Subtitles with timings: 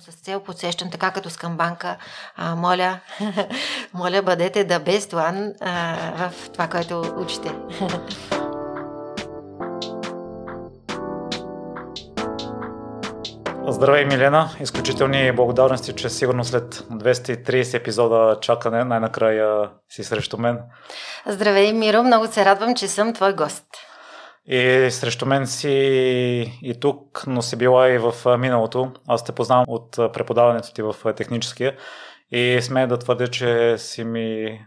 [0.00, 1.96] с цел подсещам, така като с камбанка,
[2.36, 3.00] а, моля,
[3.94, 5.32] моля, бъдете да без това
[6.16, 7.54] в това, което учите.
[13.68, 14.50] Здравей, Милена!
[14.60, 20.58] Изключителни благодарности, че сигурно след 230 епизода чакане най-накрая си срещу мен.
[21.26, 22.02] Здравей, Миро!
[22.02, 23.64] Много се радвам, че съм твой гост.
[24.46, 25.68] И срещу мен си
[26.62, 28.92] и тук, но си била и в миналото.
[29.08, 31.76] Аз те познавам от преподаването ти в техническия
[32.30, 34.60] и смея да твърдя, че си ми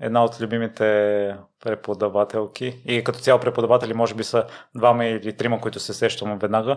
[0.00, 2.82] една от любимите преподавателки.
[2.86, 4.44] И като цяло преподаватели може би са
[4.76, 6.76] двама или трима, които се сещам веднага.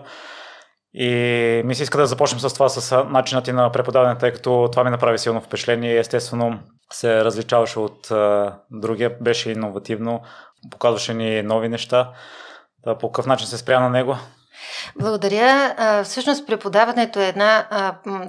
[0.94, 4.68] И ми се иска да започнем с това, с начинът ти на преподаване, тъй като
[4.72, 5.98] това ми направи силно впечатление.
[5.98, 6.58] Естествено
[6.92, 10.22] се различаваше от а, другия, беше иновативно,
[10.70, 12.12] показваше ни нови неща.
[12.84, 14.16] Да, по какъв начин се спря на него?
[14.96, 15.74] Благодаря.
[16.04, 17.64] Всъщност преподаването е една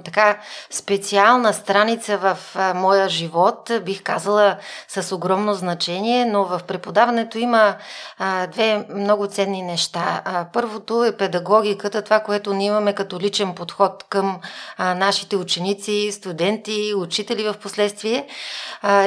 [0.04, 0.38] така
[0.70, 2.38] специална страница в
[2.74, 4.56] моя живот, бих казала
[4.88, 7.74] с огромно значение, но в преподаването има
[8.52, 10.22] две много ценни неща.
[10.52, 14.40] Първото е педагогиката, това, което ние имаме като личен подход към
[14.78, 18.26] нашите ученици, студенти, учители в последствие.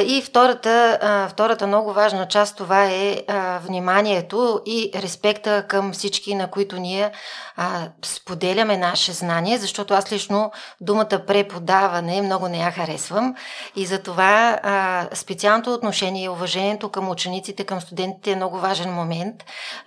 [0.05, 0.99] И втората,
[1.31, 3.21] втората много важна част това е
[3.65, 7.11] вниманието и респекта към всички, на които ние
[7.57, 13.35] а, споделяме наше знание, защото аз лично думата преподаване много не я харесвам
[13.75, 19.35] и затова а, специалното отношение и уважението към учениците, към студентите е много важен момент.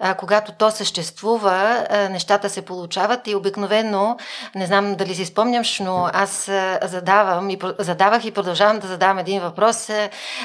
[0.01, 4.17] А, когато то съществува, а, нещата се получават и обикновено,
[4.55, 9.19] не знам дали си спомнямш, но аз а, задавам и, задавах и продължавам да задавам
[9.19, 9.91] един въпрос.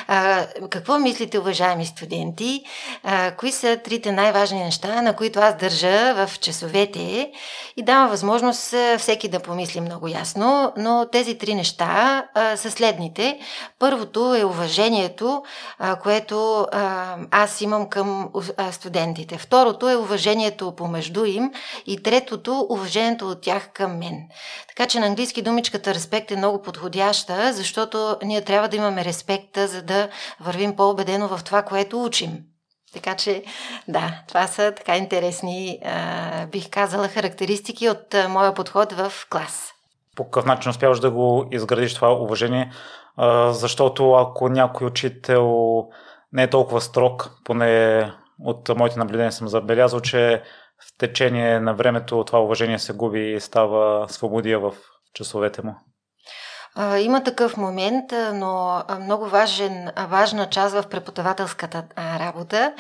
[0.08, 2.64] А, какво мислите, уважаеми студенти?
[3.04, 6.40] А, кои са трите най-важни неща, на които аз държа в
[6.74, 7.32] часовете
[7.78, 13.40] и дава възможност всеки да помисли много ясно, но тези три неща а, са следните.
[13.80, 15.44] Първото е уважението,
[15.80, 18.30] а, което а, аз имам към
[18.72, 19.38] студентите.
[19.38, 21.52] Второто е уважението помежду им
[21.88, 24.28] и третото уважението от тях към мен.
[24.68, 29.68] Така че на английски думичката респект е много подходяща, защото ние трябва да имаме респекта,
[29.68, 32.53] за да вървим по-убедено в това, което учим.
[32.94, 33.44] Така че,
[33.88, 39.74] да, това са така интересни, а, бих казала, характеристики от а, моя подход в клас.
[40.16, 42.72] По какъв начин успяваш да го изградиш това уважение?
[43.18, 45.78] А, защото ако някой учител
[46.34, 50.44] не е толкова строг, поне от моите наблюдения съм забелязал, че
[50.84, 54.74] в течение на времето това уважение се губи и става свободия в
[55.14, 55.76] часовете му.
[57.00, 62.74] Има такъв момент, но много важен, важна част в преподавателската работа.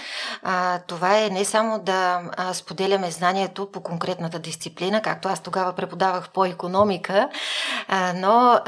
[0.87, 2.21] Това е не само да
[2.53, 7.29] споделяме знанието по конкретната дисциплина, както аз тогава преподавах по економика,
[8.15, 8.59] но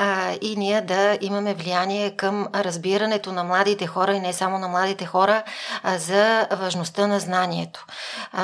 [0.41, 5.05] и ние да имаме влияние към разбирането на младите хора и не само на младите
[5.05, 5.43] хора
[5.97, 7.85] за важността на знанието.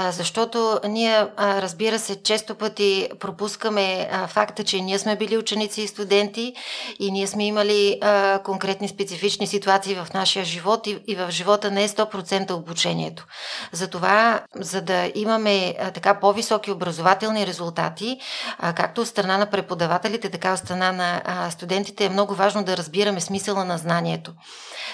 [0.09, 6.53] Защото ние, разбира се, често пъти пропускаме факта, че ние сме били ученици и студенти
[6.99, 11.71] и ние сме имали а, конкретни специфични ситуации в нашия живот и, и в живота
[11.71, 13.25] не е 100% обучението.
[13.71, 18.19] Затова, за да имаме а, така по-високи образователни резултати,
[18.59, 22.63] а, както от страна на преподавателите, така от страна на а, студентите, е много важно
[22.63, 24.31] да разбираме смисъла на знанието.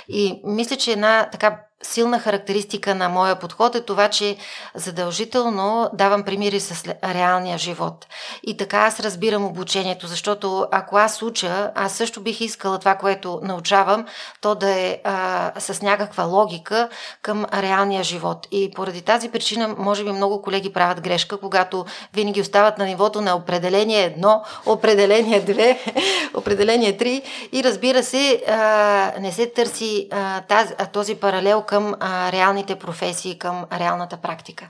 [0.10, 4.38] И мисля, че една така силна характеристика на моя подход е това, че
[4.76, 8.08] задължително давам примери с реалния живот.
[8.44, 13.40] И така аз разбирам обучението, защото ако аз уча, аз също бих искала това, което
[13.44, 14.06] научавам,
[14.42, 16.90] то да е а, с някаква логика
[17.22, 18.48] към реалния живот.
[18.52, 23.22] И поради тази причина, може би много колеги правят грешка, когато винаги остават на нивото
[23.22, 25.80] на определение едно, определение две,
[26.34, 27.22] определение три
[27.52, 32.80] и разбира се, а, не се търси а, тази, а, този паралел към а, реалните
[32.80, 34.70] професии, към реалната практика.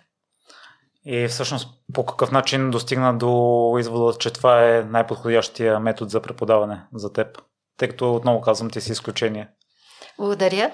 [1.06, 6.82] И всъщност по какъв начин достигна до извода, че това е най-подходящия метод за преподаване
[6.94, 7.28] за теб?
[7.78, 9.48] Тъй като отново казвам, ти си изключение.
[10.18, 10.72] Благодаря.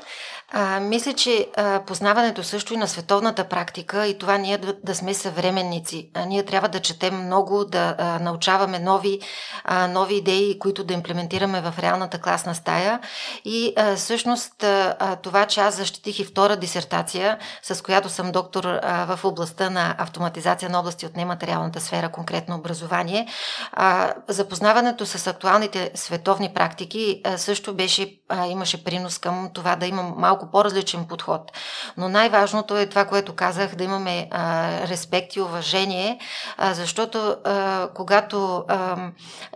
[0.55, 4.95] А, мисля, че а, познаването също и на световната практика и това ние да, да
[4.95, 6.09] сме съвременници.
[6.13, 9.19] А, ние трябва да четем много, да а, научаваме нови,
[9.63, 13.00] а, нови идеи, които да имплементираме в реалната класна стая.
[13.45, 18.63] И а, всъщност а, това, че аз защитих и втора дисертация, с която съм доктор
[18.63, 23.27] а, в областта на автоматизация на области от нематериалната сфера, конкретно образование,
[23.71, 29.85] а, запознаването с актуалните световни практики а, също беше, а, имаше принос към това да
[29.85, 31.51] имам малко по-различен подход.
[31.97, 36.19] Но най-важното е това, което казах, да имаме а, респект и уважение,
[36.57, 38.97] а, защото а, когато а,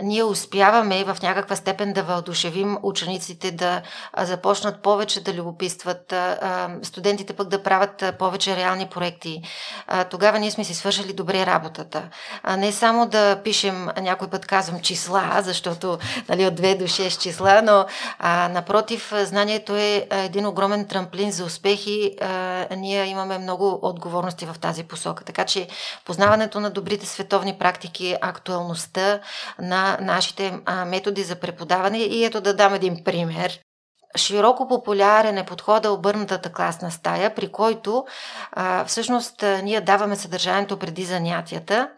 [0.02, 3.82] ние успяваме в някаква степен да въодушевим учениците да
[4.18, 6.14] започнат повече да любопитстват,
[6.84, 9.42] студентите пък да правят повече реални проекти,
[9.88, 12.10] а, тогава ние сме си свършили добре работата.
[12.44, 15.98] А не само да пишем, някой път казвам числа, защото
[16.30, 17.86] нали, от 2 до 6 числа, но
[18.20, 22.16] а, напротив, знанието е един огромен трамплин за успехи.
[22.78, 25.24] Ние имаме много отговорности в тази посока.
[25.24, 25.68] Така че
[26.06, 29.20] познаването на добрите световни практики, актуалността
[29.60, 33.60] на нашите методи за преподаване и ето да дам един пример.
[34.18, 38.06] Широко популярен е подхода обърнатата класна стая, при който
[38.52, 41.90] а, всъщност ние даваме съдържанието преди занятията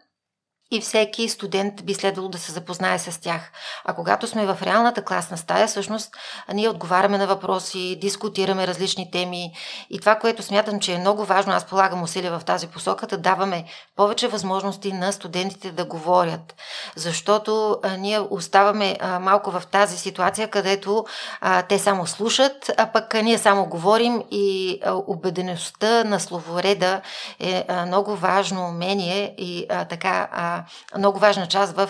[0.71, 3.51] и всеки студент би следвало да се запознае с тях.
[3.85, 6.11] А когато сме в реалната класна стая, всъщност
[6.53, 9.51] ние отговаряме на въпроси, дискутираме различни теми
[9.89, 13.17] и това, което смятам, че е много важно, аз полагам усилия в тази посока, да
[13.17, 16.55] даваме повече възможности на студентите да говорят.
[16.95, 21.05] Защото а, ние оставаме а, малко в тази ситуация, където
[21.41, 27.01] а, те само слушат, а пък а, ние само говорим и а, убедеността на словореда
[27.39, 30.58] е а, много важно умение и а, така а,
[30.97, 31.89] много важна част в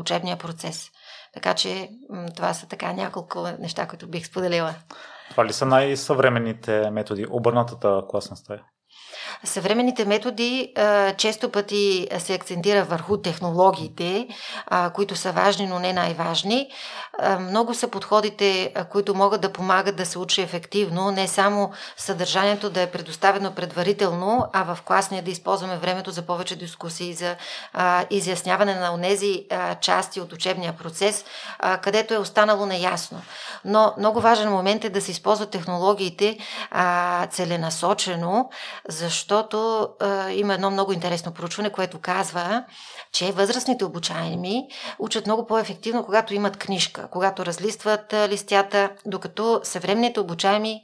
[0.00, 0.90] учебния процес.
[1.34, 1.88] Така че
[2.36, 4.74] това са така няколко неща, които бих споделила.
[5.30, 7.26] Това ли са най-съвременните методи?
[7.30, 8.62] Обърнатата класна стая?
[9.44, 10.74] Съвременните методи
[11.16, 14.28] често пъти се акцентира върху технологиите,
[14.94, 16.70] които са важни, но не най-важни.
[17.40, 22.80] Много са подходите, които могат да помагат да се учи ефективно, не само съдържанието да
[22.80, 27.36] е предоставено предварително, а в класния да използваме времето за повече дискусии, за
[28.10, 29.46] изясняване на тези
[29.80, 31.24] части от учебния процес,
[31.82, 33.22] където е останало неясно.
[33.64, 36.38] Но много важен момент е да се използват технологиите
[37.30, 38.50] целенасочено,
[38.88, 39.33] защото
[40.00, 42.64] а, има едно много интересно проучване, което казва,
[43.12, 50.82] че възрастните обучаеми учат много по-ефективно, когато имат книжка, когато разлистват листята, докато съвременните обучаеми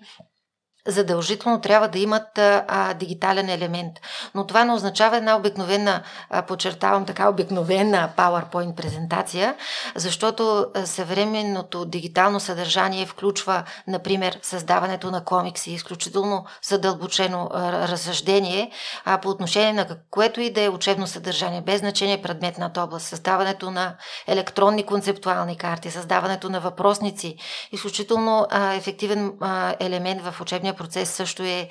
[0.91, 3.93] задължително трябва да имат а, дигитален елемент.
[4.35, 9.55] Но това не означава една обикновена, а, подчертавам така, обикновена PowerPoint презентация,
[9.95, 18.71] защото съвременното дигитално съдържание включва, например, създаването на комикси, изключително задълбочено а, разсъждение
[19.05, 23.71] а, по отношение на което и да е учебно съдържание, без значение предметната област, създаването
[23.71, 23.95] на
[24.27, 27.37] електронни концептуални карти, създаването на въпросници,
[27.73, 31.69] изключително а, ефективен а, елемент в учебния процес също е,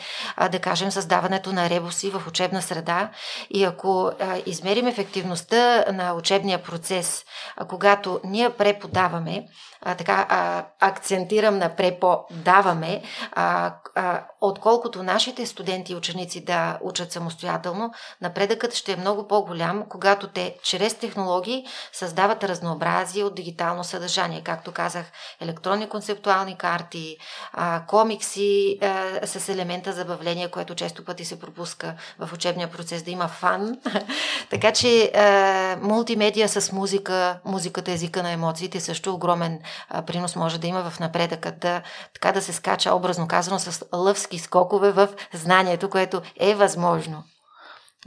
[0.52, 3.10] да кажем, създаването на ребуси в учебна среда.
[3.50, 4.12] И ако
[4.46, 7.26] измерим ефективността на учебния процес,
[7.68, 9.46] когато ние преподаваме,
[9.82, 17.12] а, така а, акцентирам на преподаваме, а, а, отколкото нашите студенти и ученици да учат
[17.12, 17.92] самостоятелно,
[18.22, 24.42] напредъкът ще е много по-голям, когато те чрез технологии създават разнообразие от дигитално съдържание.
[24.44, 25.06] Както казах,
[25.42, 27.18] електронни концептуални карти,
[27.54, 33.12] а, комикси а, с елемента забавление, което често пъти се пропуска в учебния процес, да
[33.12, 33.78] има фан.
[34.50, 39.60] така че а, мултимедия с музика, музиката езика на емоциите също огромен
[40.06, 41.82] принос може да има в напредъка, да,
[42.14, 47.24] така да се скача образно казано с лъвски скокове в знанието, което е възможно.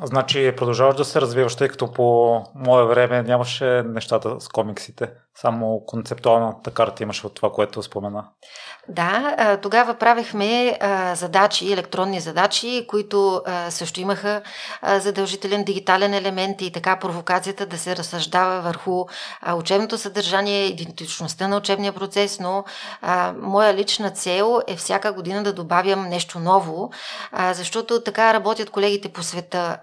[0.02, 5.10] Значи продължаваш да се развиваш, тъй като по мое време нямаше нещата с комиксите.
[5.34, 8.24] Само концептуалната карта имаше от това, което спомена.
[8.88, 10.78] Да, тогава правихме
[11.14, 14.42] задачи, електронни задачи, които също имаха
[14.98, 19.04] задължителен дигитален елемент и така провокацията да се разсъждава върху
[19.56, 22.64] учебното съдържание, идентичността на учебния процес, но
[23.36, 26.90] моя лична цел е всяка година да добавям нещо ново,
[27.52, 29.78] защото така работят колегите по света.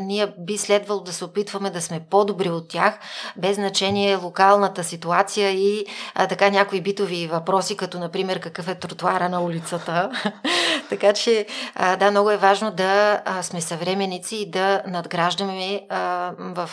[0.00, 2.98] Ние би следвало да се опитваме да сме по-добри от тях,
[3.36, 9.40] без значение локалната ситуация и така някои битови въпроси, като например какъв е тротуара на
[9.40, 10.10] улицата.
[10.90, 16.32] така че, а, да, много е важно да а, сме съвременици и да надграждаме а,
[16.38, 16.70] в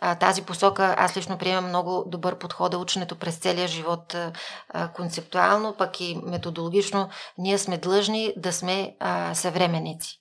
[0.00, 0.94] а, тази посока.
[0.98, 6.20] Аз лично приемам много добър подход да ученето през целия живот а, концептуално, пък и
[6.24, 7.08] методологично.
[7.38, 10.17] Ние сме длъжни да сме а, съвременици.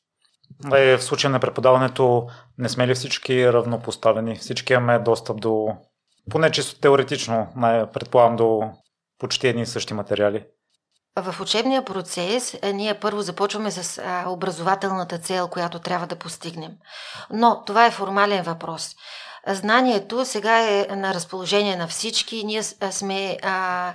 [0.74, 4.36] Е, в случая на преподаването не сме ли всички равнопоставени?
[4.36, 5.68] Всички имаме достъп до,
[6.30, 7.48] поне чисто теоретично,
[7.94, 8.62] предполагам, до
[9.20, 10.46] почти едни и същи материали.
[11.20, 16.72] В учебния процес е, ние първо започваме с образователната цел, която трябва да постигнем.
[17.30, 18.96] Но това е формален въпрос.
[19.48, 22.44] Знанието сега е на разположение на всички.
[22.44, 23.94] Ние сме а,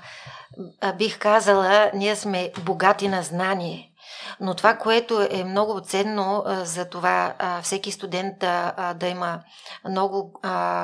[0.99, 3.92] бих казала, ние сме богати на знание.
[4.41, 9.41] Но това, което е много ценно за това всеки студент да, да има
[9.89, 10.41] много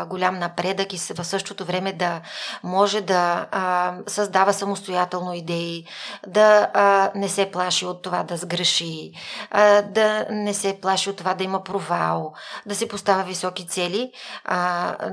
[0.06, 2.20] голям напредък и в същото време да
[2.62, 3.46] може да
[4.06, 5.86] създава самостоятелно идеи,
[6.26, 6.68] да
[7.14, 9.12] не се плаши от това да сгреши,
[9.84, 12.32] да не се плаши от това да има провал,
[12.66, 14.12] да се поставя високи цели.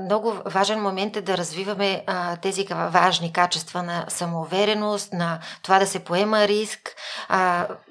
[0.00, 2.04] Много важен момент е да развиваме
[2.42, 6.94] тези важни качества на самоувереност, на това да се поема риск.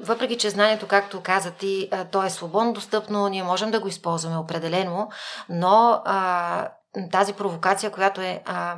[0.04, 4.38] Въпреки, че знанието, както каза ти, то е свободно достъпно, ние можем да го използваме
[4.38, 5.10] определено,
[5.50, 6.70] но а,
[7.12, 8.76] тази провокация, която е а,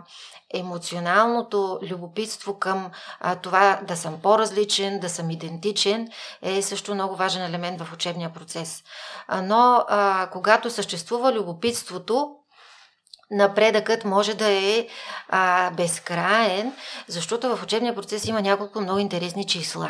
[0.54, 6.08] емоционалното любопитство към а, това да съм по-различен, да съм идентичен,
[6.42, 8.84] е също много важен елемент в учебния процес.
[9.28, 12.36] А, но а, когато съществува любопитството,
[13.32, 14.88] напредъкът може да е
[15.30, 16.74] а, безкраен,
[17.08, 19.90] защото в учебния процес има няколко много интересни числа.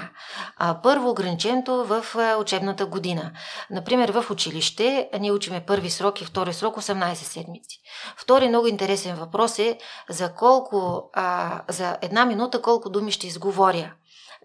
[0.58, 3.32] А, първо, ограничението в а, учебната година.
[3.70, 7.80] Например, в училище ние учиме първи срок и втори срок 18 седмици.
[8.18, 9.78] Втори много интересен въпрос е
[10.10, 13.94] за колко, а, за една минута колко думи ще изговоря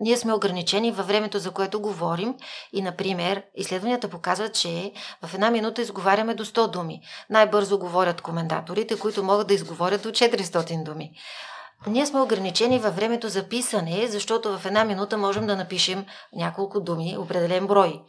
[0.01, 2.35] ние сме ограничени във времето, за което говорим
[2.73, 7.01] и, например, изследванията показват, че в една минута изговаряме до 100 думи.
[7.31, 11.11] Най-бързо говорят комендаторите, които могат да изговорят до 400 думи.
[11.87, 16.81] Ние сме ограничени във времето за писане, защото в една минута можем да напишем няколко
[16.81, 18.01] думи, определен брой.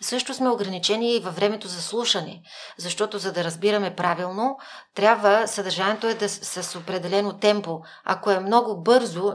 [0.00, 2.42] Също сме ограничени и във времето за слушане,
[2.78, 4.56] защото за да разбираме правилно,
[4.94, 7.80] трябва съдържанието е да с определено темпо.
[8.04, 9.32] Ако е много бързо,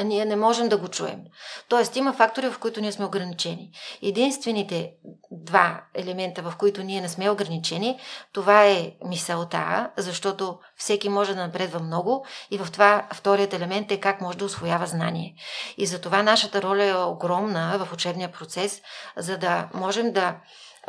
[0.00, 1.20] а ние не можем да го чуем.
[1.68, 3.70] Тоест има фактори, в които ние сме ограничени.
[4.02, 4.92] Единствените
[5.30, 8.00] два елемента, в които ние не сме ограничени,
[8.32, 14.00] това е мисълта, защото всеки може да напредва много и в това вторият елемент е
[14.00, 15.34] как може да освоява знание.
[15.76, 18.82] И за това нашата роля е огромна в учебния процес,
[19.16, 20.36] за да можем да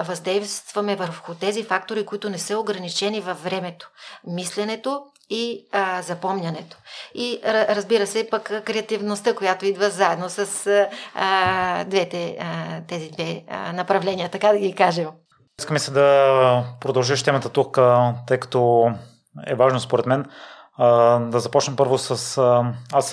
[0.03, 3.89] въздействаме върху тези фактори, които не са ограничени във времето.
[4.27, 6.77] Мисленето и а, запомнянето.
[7.15, 10.67] И разбира се, пък креативността, която идва заедно с
[11.15, 15.09] а, двете, а, тези две а, направления, така да ги кажем.
[15.59, 17.79] Искаме се да продължиш темата тук,
[18.27, 18.91] тъй като
[19.47, 20.25] е важно според мен.
[21.29, 22.37] Да започнем първо с...
[22.93, 23.09] Аз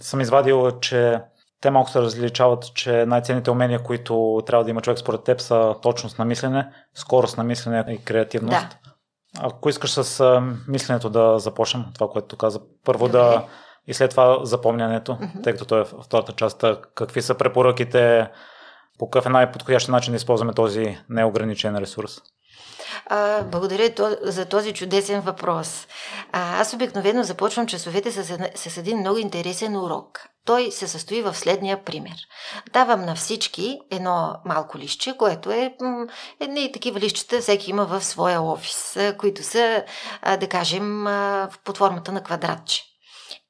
[0.00, 1.20] съм извадил, че
[1.64, 5.74] те малко се различават, че най-ценните умения, които трябва да има човек според теб са
[5.82, 8.68] точност на мислене, скорост на мислене и креативност.
[8.68, 8.90] Да.
[9.38, 13.18] Ако искаш с мисленето да започнем, това, което каза, първо Добре.
[13.18, 13.44] да
[13.86, 15.42] и след това запомнянето, mm-hmm.
[15.42, 18.30] тъй като той е втората част, какви са препоръките,
[18.98, 22.18] по какъв е най-подходящ начин да използваме този неограничен ресурс?
[23.06, 25.86] А, благодаря за този чудесен въпрос.
[26.32, 30.28] А, аз обикновено започвам часовете с, с един много интересен урок.
[30.46, 32.16] Той се състои в следния пример.
[32.72, 35.74] Давам на всички едно малко лище, което е
[36.40, 39.84] едни такива лищета всеки има в своя офис, които са,
[40.40, 41.06] да кажем,
[41.64, 42.93] под формата на квадратче.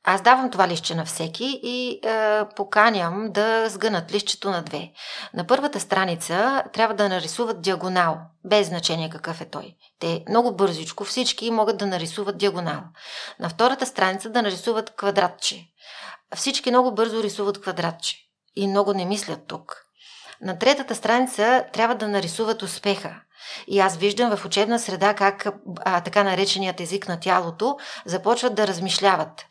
[0.06, 4.92] Аз давам това лище на всеки и е, поканям да сгънат лището на две.
[5.34, 9.74] На първата страница трябва да нарисуват диагонал, без значение какъв е той.
[10.00, 12.80] Те много бързичко всички могат да нарисуват диагонал.
[13.40, 15.66] На втората страница да нарисуват квадратче.
[16.34, 18.16] Всички много бързо рисуват квадратче
[18.56, 19.84] и много не мислят тук.
[20.40, 23.20] На третата страница трябва да нарисуват успеха.
[23.66, 25.46] И аз виждам в учебна среда как
[25.84, 29.46] а, така нареченият език на тялото започват да размишляват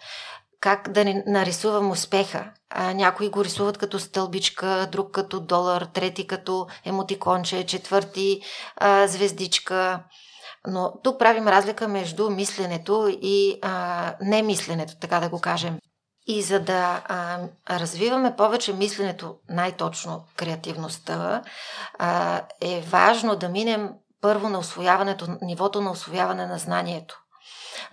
[0.63, 2.51] как да не нарисувам успеха.
[2.69, 8.41] А, някои го рисуват като стълбичка, друг като долар, трети като емотиконче, четвърти
[8.77, 10.03] а, звездичка.
[10.67, 15.79] Но тук правим разлика между мисленето и а, немисленето, така да го кажем.
[16.27, 17.39] И за да а,
[17.69, 21.43] развиваме повече мисленето, най-точно креативността,
[21.99, 23.89] а, е важно да минем
[24.21, 27.22] първо на освояването, нивото на освояване на знанието.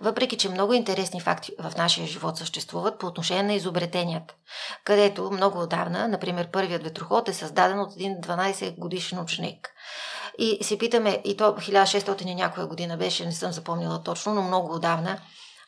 [0.01, 4.33] Въпреки, че много интересни факти в нашия живот съществуват по отношение на изобретенията,
[4.83, 9.69] където много отдавна, например, първият ветроход е създаден от един 12 годишен ученик.
[10.37, 14.41] И се питаме, и то 1600 и някоя година беше, не съм запомнила точно, но
[14.41, 15.17] много отдавна,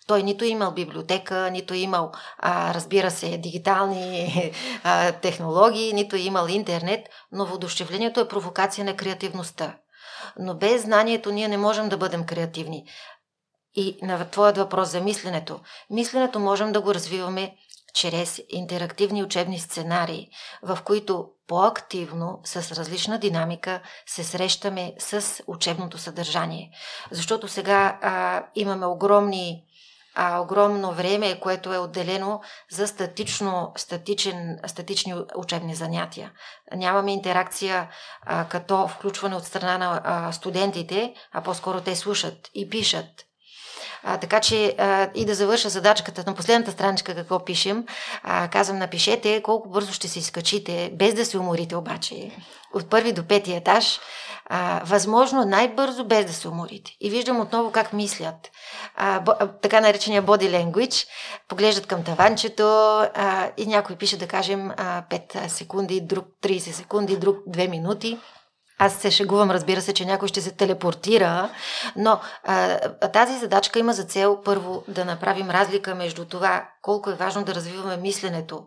[0.07, 4.51] той нито е имал библиотека, нито е имал, а, разбира се, дигитални
[4.83, 9.75] а, технологии, нито е имал интернет, но воодушевлението е провокация на креативността.
[10.39, 12.85] Но без знанието ние не можем да бъдем креативни.
[13.75, 15.59] И на твоят въпрос за мисленето.
[15.89, 17.55] Мисленето можем да го развиваме
[17.93, 20.29] чрез интерактивни учебни сценарии,
[20.63, 26.71] в които по-активно, с различна динамика, се срещаме с учебното съдържание.
[27.11, 29.63] Защото сега а, имаме огромни
[30.15, 36.31] а, огромно време, което е отделено за статично, статичен, статични учебни занятия.
[36.75, 37.89] Нямаме интеракция
[38.21, 43.25] а, като включване от страна на а, студентите, а по-скоро те слушат и пишат.
[44.03, 47.85] А, така че а, и да завърша задачката на последната страничка какво пишем,
[48.23, 52.31] а, казвам напишете колко бързо ще се изкачите, без да се уморите обаче,
[52.73, 53.99] от първи до пети етаж,
[54.45, 56.95] а, възможно най-бързо, без да се уморите.
[57.01, 58.51] И виждам отново как мислят.
[58.95, 61.07] А, бо, а, така наречения body language,
[61.47, 67.17] поглеждат към таванчето а, и някой пише, да кажем, а, 5 секунди, друг 30 секунди,
[67.17, 68.19] друг 2 минути.
[68.79, 71.49] Аз се шегувам, разбира се, че някой ще се телепортира,
[71.95, 72.79] но а,
[73.13, 77.55] тази задачка има за цел първо да направим разлика между това колко е важно да
[77.55, 78.63] развиваме мисленето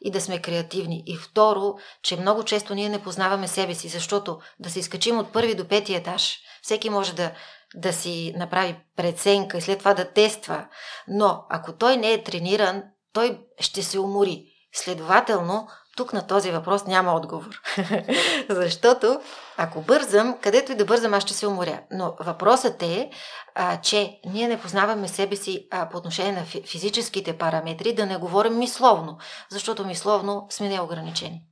[0.00, 1.02] и да сме креативни.
[1.06, 5.32] И второ, че много често ние не познаваме себе си, защото да се изкачим от
[5.32, 7.30] първи до пети етаж, всеки може да,
[7.74, 10.66] да си направи преценка и след това да тества,
[11.08, 14.44] но ако той не е трениран, той ще се умори.
[14.72, 17.60] Следователно, тук на този въпрос няма отговор.
[18.48, 19.20] Защото
[19.60, 21.80] ако бързам, където и да бързам, аз ще се уморя.
[21.90, 23.10] Но въпросът е,
[23.54, 28.16] а, че ние не познаваме себе си а, по отношение на физическите параметри, да не
[28.16, 29.18] говорим мисловно,
[29.50, 31.42] защото мисловно сме неограничени.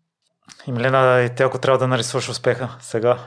[0.67, 3.19] И Милена, и те ако трябва да нарисуваш успеха сега,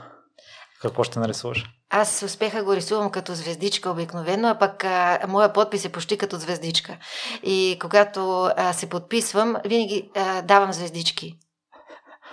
[0.82, 1.66] какво ще нарисуваш?
[1.90, 6.38] Аз успеха го рисувам като звездичка обикновено, а пък а, моя подпис е почти като
[6.38, 6.98] звездичка.
[7.44, 11.38] И когато а, се подписвам, винаги а, давам звездички.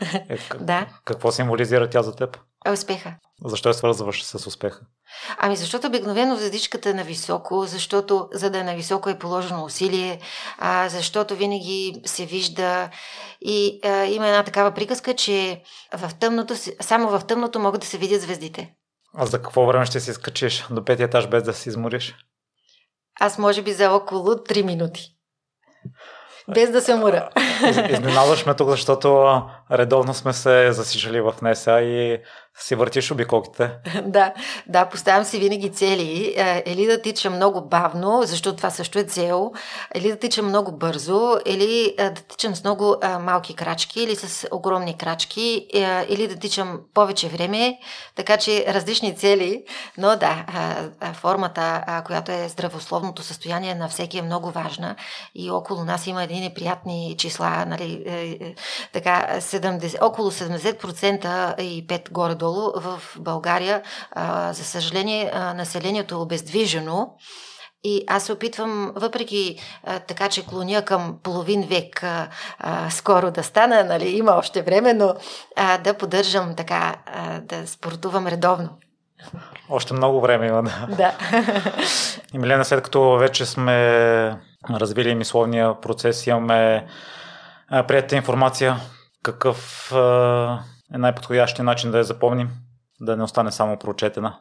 [0.01, 0.87] Е, да.
[1.05, 2.39] Какво символизира тя за теб?
[2.73, 3.15] Успеха.
[3.45, 4.81] Защо е свързваш с успеха?
[5.39, 9.65] Ами защото обикновено звездичката е на високо, защото за да е на високо е положено
[9.65, 10.21] усилие,
[10.59, 12.91] а, защото винаги се вижда
[13.41, 15.63] и а, има една такава приказка, че
[15.97, 18.75] в тъмното, само в тъмното могат да се видят звездите.
[19.15, 22.15] А за какво време ще се изкачиш до петия етаж без да се измориш?
[23.21, 25.17] Аз може би за около 3 минути.
[26.55, 27.31] Без да се умора.
[27.91, 32.19] Изненадваш ме тук, защото редовно сме се засижали в НЕСА и
[32.59, 33.71] си въртиш обиколките.
[34.05, 34.33] да,
[34.67, 36.35] да, поставям си винаги цели.
[36.37, 39.53] Е, или да тичам много бавно, защото това също е цел,
[39.95, 44.17] или да тичам много бързо, или е, да тичам с много а, малки крачки, или
[44.17, 45.67] с огромни крачки,
[46.09, 47.79] или да тичам повече време,
[48.15, 49.65] така че различни цели,
[49.99, 50.45] но да,
[51.15, 54.97] формата, която е здравословното състояние на всеки е много важна.
[55.35, 58.55] И около нас има едни неприятни числа, нали, е, е,
[58.93, 63.83] така, 70, около 70% и 5 горе надолу в България,
[64.51, 67.15] за съжаление, населението е обездвижено.
[67.85, 72.29] И аз се опитвам, въпреки а, така, че клоня към половин век а,
[72.59, 75.15] а, скоро да стана, нали, има още време, но
[75.57, 78.69] а, да поддържам така, а, да спортувам редовно.
[79.69, 80.87] Още много време има, да.
[80.97, 81.15] Да.
[82.35, 84.39] И Милена, след като вече сме
[84.71, 86.87] развили мисловния процес, имаме
[87.71, 88.77] приятелна информация,
[89.23, 89.93] какъв
[90.95, 92.51] е най-подходящия начин да я запомним,
[93.01, 94.39] да не остане само прочетена.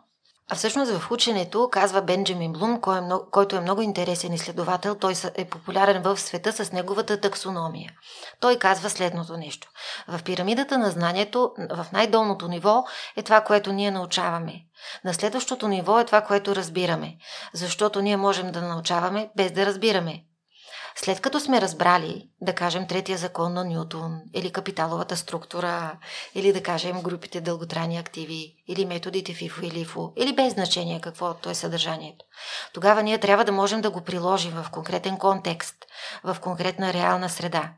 [0.51, 4.95] А всъщност в ученето, казва Бенджамин Блум, кой е много, който е много интересен изследовател,
[4.95, 7.91] той е популярен в света с неговата таксономия.
[8.39, 9.67] Той казва следното нещо.
[10.07, 12.83] В пирамидата на знанието, в най-долното ниво
[13.15, 14.53] е това, което ние научаваме.
[15.05, 17.17] На следващото ниво е това, което разбираме.
[17.53, 20.23] Защото ние можем да научаваме без да разбираме.
[20.97, 25.97] След като сме разбрали, да кажем, третия закон на Ньютон, или капиталовата структура,
[26.35, 31.49] или да кажем групите дълготрайни активи, или методите ФИФО и ЛИФО, или без значение каквото
[31.49, 32.25] е съдържанието,
[32.73, 35.75] тогава ние трябва да можем да го приложим в конкретен контекст,
[36.23, 37.73] в конкретна реална среда.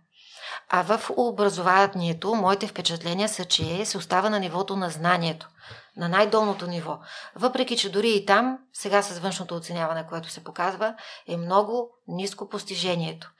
[0.70, 5.50] А в образованието моите впечатления са, че се остава на нивото на знанието,
[5.98, 7.00] на най-долното ниво.
[7.36, 10.96] Въпреки, че дори и там, сега с външното оценяване, което се показва,
[11.28, 13.32] е много ниско постижението.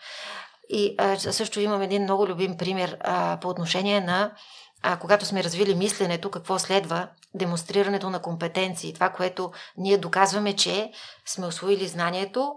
[0.70, 4.32] И а, също имам един много любим пример а, по отношение на
[4.84, 8.94] а, когато сме развили мисленето, какво следва демонстрирането на компетенции.
[8.94, 10.92] Това, което ние доказваме, че
[11.26, 12.56] сме освоили знанието,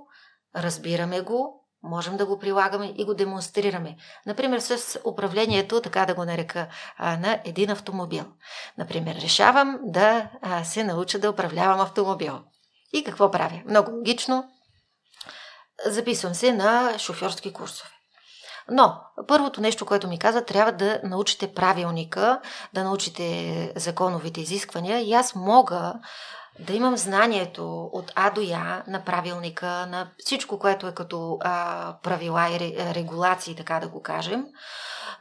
[0.57, 3.97] разбираме го, можем да го прилагаме и го демонстрираме.
[4.27, 8.25] Например, с управлението, така да го нарека, на един автомобил.
[8.79, 10.29] Например, решавам да
[10.65, 12.39] се науча да управлявам автомобил.
[12.93, 13.63] И какво правя?
[13.67, 14.45] Много логично.
[15.87, 17.91] Записвам се на шофьорски курсове.
[18.71, 22.41] Но, първото нещо, което ми каза, трябва да научите правилника,
[22.75, 25.95] да научите законовите изисквания и аз мога
[26.67, 31.95] да имам знанието от А до Я на правилника, на всичко, което е като а,
[32.03, 34.45] правила и регулации, така да го кажем.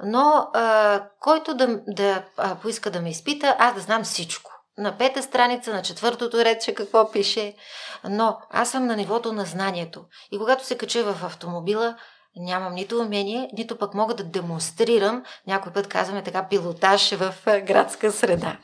[0.04, 4.52] Но а, който да, да а, поиска да ме изпита, аз да знам всичко.
[4.78, 7.56] на пета страница, на четвъртото редче какво пише,
[8.04, 10.06] но аз съм на нивото на знанието.
[10.32, 11.96] И когато се кача в автомобила,
[12.36, 18.12] нямам нито умение, нито пък мога да демонстрирам, някой път казваме така, пилотаж в градска
[18.12, 18.58] среда.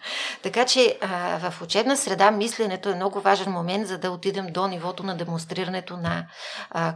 [0.44, 0.98] Така че
[1.40, 5.98] в учебна среда мисленето е много важен момент, за да отидем до нивото на демонстрирането
[5.98, 6.28] на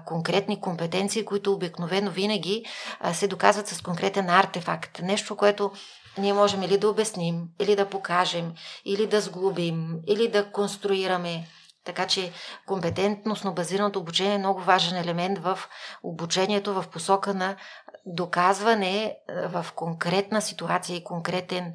[0.05, 2.65] конкретни компетенции, които обикновено винаги
[3.13, 4.99] се доказват с конкретен артефакт.
[5.01, 5.71] Нещо, което
[6.17, 8.53] ние можем или да обясним, или да покажем,
[8.85, 11.47] или да сглобим, или да конструираме.
[11.89, 12.31] Така че
[12.65, 15.59] компетентностно базираното обучение е много важен елемент в
[16.03, 17.55] обучението в посока на
[18.05, 21.73] доказване е, в конкретна ситуация и конкретен,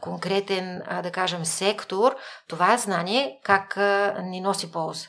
[0.00, 2.16] конкретен да кажем, сектор,
[2.48, 3.76] това е знание как
[4.22, 5.06] ни носи полза.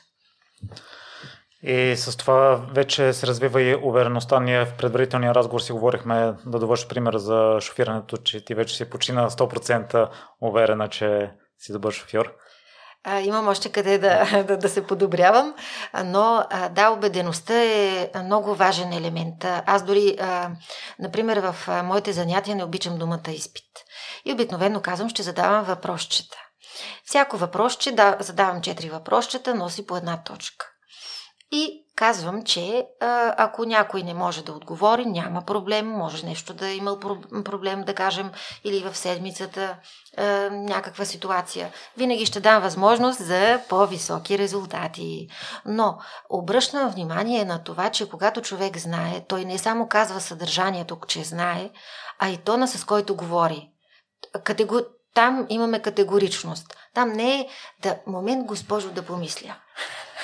[1.64, 4.40] И с това вече се развива и увереността.
[4.40, 8.90] Ние в предварителния разговор си говорихме да довърши пример за шофирането, че ти вече си
[8.90, 10.10] почина 100%
[10.42, 12.34] уверена, че си добър шофьор.
[13.10, 15.54] А, имам още къде да, да, да се подобрявам,
[16.06, 19.46] но а, да, убедеността е много важен елемент.
[19.46, 20.52] Аз дори, а,
[21.00, 23.64] например, в моите занятия не обичам думата изпит.
[24.26, 26.38] И обикновено казвам, ще задавам въпросчета.
[27.06, 30.66] Всяко въпросче, да, задавам четири въпросчета, носи по една точка.
[31.52, 32.88] И казвам, че
[33.38, 37.00] ако някой не може да отговори, няма проблем, може нещо да е имал
[37.46, 38.32] проблем, да кажем,
[38.64, 39.78] или в седмицата
[40.52, 41.72] някаква ситуация.
[41.98, 45.28] Винаги ще дам възможност за по-високи резултати.
[45.66, 45.98] Но
[46.30, 51.70] обръщам внимание на това, че когато човек знае, той не само казва съдържанието, че знае,
[52.20, 53.70] а и тона с който говори.
[54.44, 54.80] Катего...
[55.18, 56.78] Там имаме категоричност.
[56.94, 57.48] Там не е
[57.82, 59.56] да момент, госпожо, да помисля.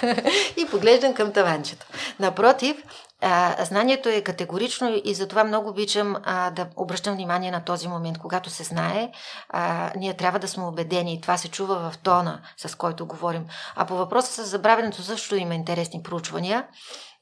[0.57, 1.85] и поглеждам към таванчето.
[2.19, 2.83] Напротив,
[3.21, 8.17] а, знанието е категорично и затова много обичам а, да обръщам внимание на този момент.
[8.17, 9.11] Когато се знае,
[9.49, 13.45] а, ние трябва да сме убедени и това се чува в тона, с който говорим.
[13.75, 16.67] А по въпроса с забравянето също има интересни проучвания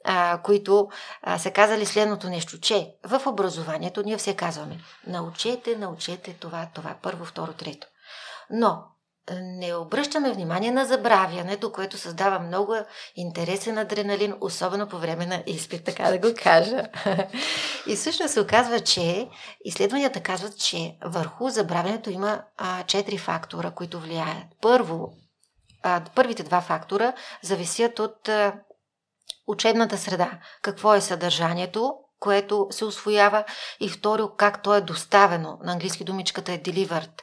[0.04, 0.90] а, които
[1.22, 6.96] а, са казали следното нещо, че в образованието ние все казваме научете, научете това, това,
[7.02, 7.88] първо, второ, трето.
[8.50, 8.84] Но
[9.42, 12.76] не обръщаме внимание на забравянето, което създава много
[13.16, 16.84] интересен адреналин, особено по време на изпит, така да го кажа.
[17.88, 19.30] И всъщност се оказва, че
[19.66, 24.44] изследванията казват, че върху забравянето има а, четири фактора, които влияят.
[24.62, 25.14] Първо,
[25.84, 28.54] а, първите два фактора зависят от а,
[29.48, 30.32] учебната среда.
[30.62, 33.44] Какво е съдържанието, което се освоява
[33.80, 35.58] и второ, как то е доставено.
[35.64, 37.22] На английски думичката е delivered.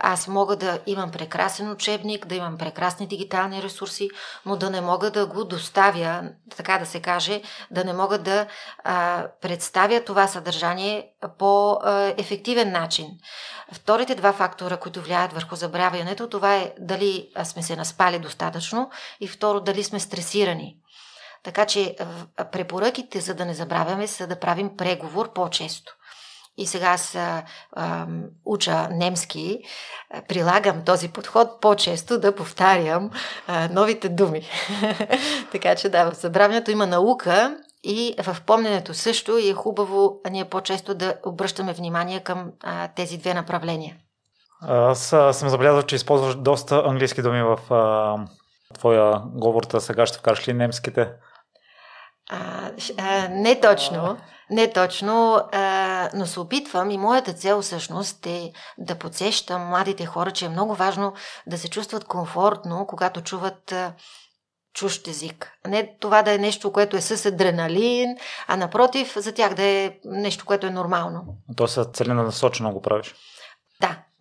[0.00, 4.08] Аз мога да имам прекрасен учебник, да имам прекрасни дигитални ресурси,
[4.46, 6.22] но да не мога да го доставя,
[6.56, 8.46] така да се каже, да не мога да
[8.84, 13.06] а, представя това съдържание по а, ефективен начин.
[13.72, 19.28] Вторите два фактора, които влияят върху забравянето, това е дали сме се наспали достатъчно и
[19.28, 20.76] второ, дали сме стресирани.
[21.44, 21.96] Така че
[22.52, 25.92] препоръките, за да не забравяме, са да правим преговор по-често.
[26.56, 28.06] И сега аз а, а,
[28.44, 29.58] уча немски,
[30.10, 33.10] а, прилагам този подход по-често да повтарям
[33.46, 34.42] а, новите думи.
[35.52, 40.44] така че да, в забравянето има наука и в помненето също и е хубаво ние
[40.44, 43.96] по-често да обръщаме внимание към а, тези две направления.
[44.68, 48.16] Аз съм забелязал, че използваш доста английски думи в а,
[48.74, 49.62] твоя говор.
[49.78, 51.08] Сега ще вкараш ли немските?
[52.30, 54.16] А, а, не точно,
[54.50, 60.30] не точно, а, но се опитвам и моята цел всъщност е да подсещам младите хора,
[60.30, 61.12] че е много важно
[61.46, 63.92] да се чувстват комфортно, когато чуват а,
[64.74, 65.52] чужд език.
[65.66, 69.92] Не това да е нещо, което е с адреналин, а напротив, за тях да е
[70.04, 71.24] нещо, което е нормално.
[71.56, 73.14] То се целенасочено го правиш.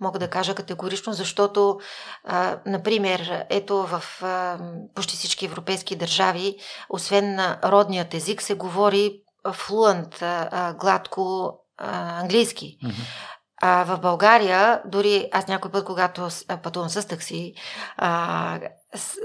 [0.04, 1.80] Мога да кажа категорично, защото,
[2.24, 4.58] а, например, ето в а,
[4.96, 6.56] почти всички европейски държави,
[6.89, 9.22] освен на родният език, се говори
[9.54, 12.78] флуент, а, гладко а, английски.
[12.84, 13.34] Mm-hmm.
[13.62, 16.28] А в България, дори аз някой път, когато
[16.63, 17.54] пътувам с такси,
[17.98, 18.60] а,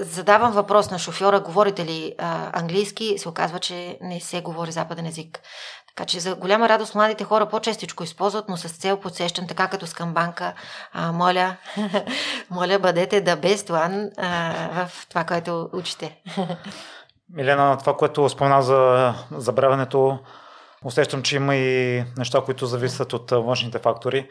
[0.01, 5.07] задавам въпрос на шофьора, говорите ли а, английски, се оказва, че не се говори западен
[5.07, 5.41] език.
[5.99, 9.87] Така че за голяма радост младите хора по-честичко използват, но с цел подсещам, така като
[9.87, 10.53] с камбанка,
[10.93, 11.57] а, моля,
[12.51, 16.21] моля бъдете да без а, в това, което учите.
[17.35, 20.19] Милена, това, което спомена за забравянето,
[20.85, 24.29] усещам, че има и неща, които зависят от външните фактори.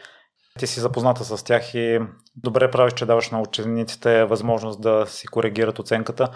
[0.60, 2.00] Ти си запозната с тях и
[2.36, 6.30] добре правиш, че даваш на учениците възможност да си коригират оценката.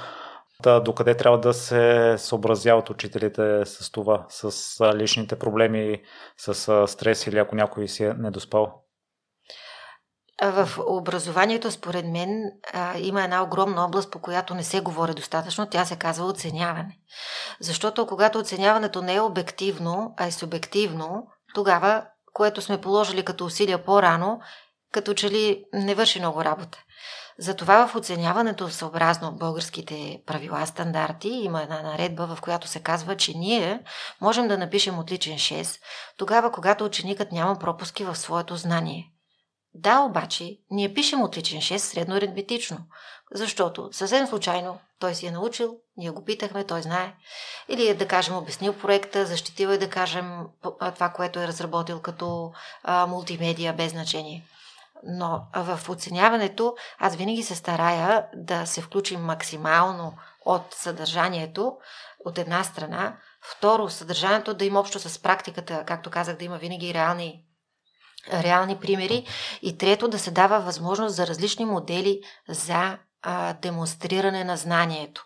[0.63, 6.02] Та, докъде трябва да се съобразяват учителите с това, с личните проблеми,
[6.38, 8.84] с стрес или ако някой си е недоспал?
[10.43, 12.52] В образованието, според мен,
[12.97, 15.69] има една огромна област, по която не се говори достатъчно.
[15.69, 16.97] Тя се казва оценяване.
[17.60, 23.86] Защото когато оценяването не е обективно, а е субективно, тогава, което сме положили като усилия
[23.86, 24.39] по-рано,
[24.91, 26.84] като че ли не върши много работа.
[27.39, 33.38] Затова в оценяването съобразно българските правила, стандарти, има една наредба, в която се казва, че
[33.38, 33.84] ние
[34.22, 35.80] можем да напишем отличен 6,
[36.17, 39.12] тогава когато ученикът няма пропуски в своето знание.
[39.74, 42.78] Да, обаче, ние пишем отличен 6 средно аритметично,
[43.34, 47.13] защото съвсем случайно той си е научил, ние го питахме, той знае.
[47.70, 50.46] Или е, да кажем, обяснил проекта, защитил е, да кажем,
[50.96, 52.52] това, което е разработил като
[52.84, 54.46] а, мултимедия, без значение.
[55.04, 60.14] Но в оценяването аз винаги се старая да се включим максимално
[60.46, 61.78] от съдържанието,
[62.26, 63.18] от една страна.
[63.42, 67.46] Второ, съдържанието да има общо с практиката, както казах, да има винаги реални
[68.34, 69.28] реални примери.
[69.62, 75.26] И трето, да се дава възможност за различни модели за а, демонстриране на знанието.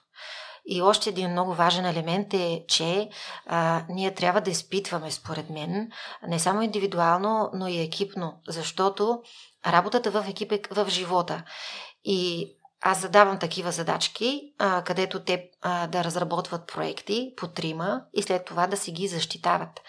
[0.67, 3.10] И още един много важен елемент е, че
[3.45, 5.89] а, ние трябва да изпитваме, според мен,
[6.28, 9.21] не само индивидуално, но и екипно, защото
[9.67, 11.43] работата в екип е в живота.
[12.04, 12.49] И
[12.82, 18.45] аз задавам такива задачки, а, където те а, да разработват проекти по трима и след
[18.45, 19.82] това да си ги защитават.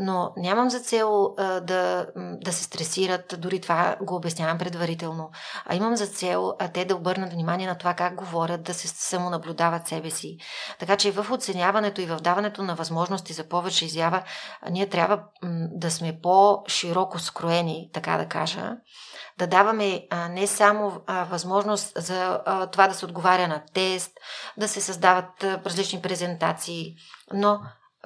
[0.00, 5.30] Но нямам за цел а, да, да се стресират, дори това го обяснявам предварително,
[5.66, 8.88] а имам за цел а, те да обърнат внимание на това как говорят, да се
[8.88, 10.36] самонаблюдават себе си.
[10.78, 14.22] Така че в оценяването и в даването на възможности за повече изява,
[14.70, 18.72] ние трябва м, да сме по-широко скроени, така да кажа
[19.38, 24.12] да даваме а, не само а, възможност за а, това да се отговаря на тест,
[24.56, 26.94] да се създават а, различни презентации,
[27.32, 27.60] но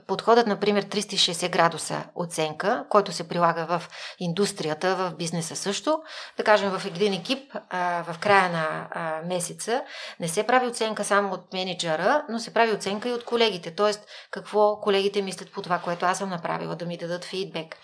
[0.07, 3.83] подходът, например, 360 градуса оценка, който се прилага в
[4.19, 6.03] индустрията, в бизнеса също,
[6.37, 8.89] да кажем в един екип в края на
[9.25, 9.83] месеца,
[10.21, 13.93] не се прави оценка само от менеджера, но се прави оценка и от колегите, т.е.
[14.31, 17.77] какво колегите мислят по това, което аз съм направила, да ми дадат фидбек.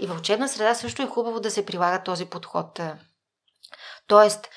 [0.00, 2.80] И в учебна среда също е хубаво да се прилага този подход.
[4.08, 4.48] Тоест,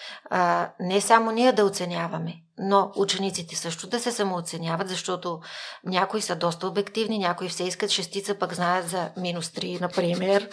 [0.80, 5.40] не само ние да оценяваме, но учениците също да се самооценяват, защото
[5.86, 10.50] някои са доста обективни, някои все искат шестица, пък знаят за минус 3, например.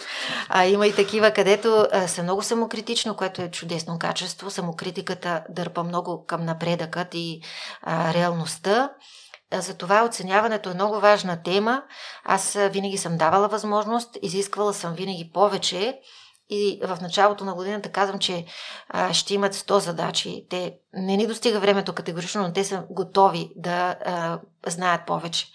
[0.49, 4.51] А, има и такива, където а, са много самокритично, което е чудесно качество.
[4.51, 7.41] Самокритиката дърпа много към напредъкът и
[7.81, 8.89] а, реалността.
[9.53, 11.83] Затова оценяването е много важна тема.
[12.25, 15.99] Аз винаги съм давала възможност, изисквала съм винаги повече
[16.49, 18.45] и в началото на годината казвам, че
[18.89, 20.45] а, ще имат 100 задачи.
[20.49, 25.47] Те не ни достига времето категорично, но те са готови да а, знаят повече.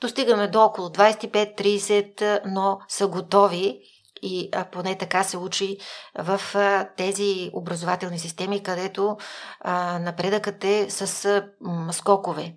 [0.00, 3.80] Достигаме до около 25-30, но са готови
[4.22, 5.78] и а, поне така се учи
[6.18, 9.16] в а, тези образователни системи, където
[9.60, 11.48] а, напредъкът е с а,
[11.92, 12.54] скокове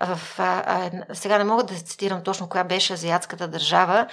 [0.00, 4.06] в, а, сега не мога да цитирам точно коя беше азиатската държава,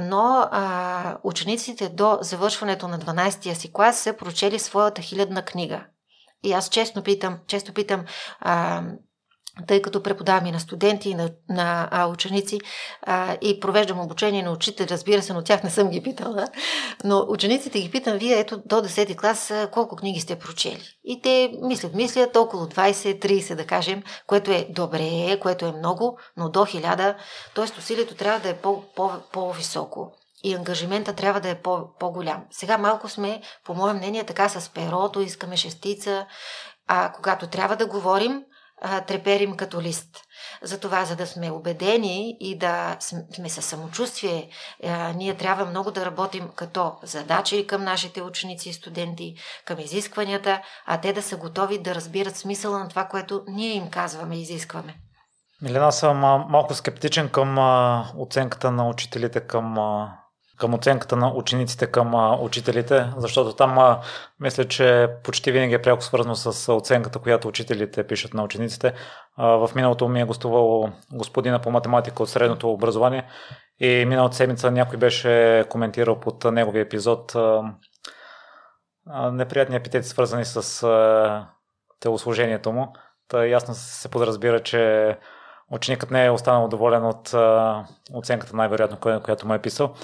[0.00, 5.84] но а, учениците до завършването на 12-я си клас са прочели своята хилядна книга.
[6.44, 8.04] И аз често питам, често питам
[8.40, 8.82] а,
[9.66, 12.60] тъй като преподавам и на студенти, и на, на а, ученици
[13.02, 16.46] а, и провеждам обучение на учители, разбира се, но тях не съм ги питала.
[17.04, 20.82] Но учениците ги питам, вие ето до 10 клас колко книги сте прочели?
[21.04, 26.48] И те мислят, мислят около 20-30 да кажем, което е добре, което е много, но
[26.48, 27.14] до 1000,
[27.54, 27.78] т.е.
[27.78, 30.12] усилието трябва да е по, по, по-високо
[30.44, 32.44] и ангажимента трябва да е по, по-голям.
[32.50, 36.26] Сега малко сме, по мое мнение, така с перото, искаме шестица,
[36.86, 38.42] а когато трябва да говорим,
[38.82, 40.08] а, треперим като лист.
[40.62, 42.96] Затова, за да сме убедени и да
[43.34, 44.48] сме със самочувствие,
[44.84, 49.34] а, ние трябва много да работим като задачи към нашите ученици и студенти,
[49.64, 53.90] към изискванията, а те да са готови да разбират смисъла на това, което ние им
[53.90, 54.94] казваме и изискваме.
[55.62, 57.58] Милена, съм малко скептичен към
[58.18, 59.76] оценката на учителите към
[60.56, 64.00] към оценката на учениците към а, учителите, защото там а,
[64.40, 68.92] мисля, че почти винаги е пряко свързано с оценката, която учителите пишат на учениците.
[69.36, 73.26] А, в миналото ми е гостувал господина по математика от средното образование
[73.80, 77.62] и миналата седмица някой беше коментирал под неговия епизод а,
[79.72, 81.48] епитети, свързани с а,
[82.00, 82.92] телосложението му.
[83.28, 85.16] Та ясно се подразбира, че
[85.70, 89.94] ученикът не е останал доволен от а, оценката, най-вероятно, която му е писал.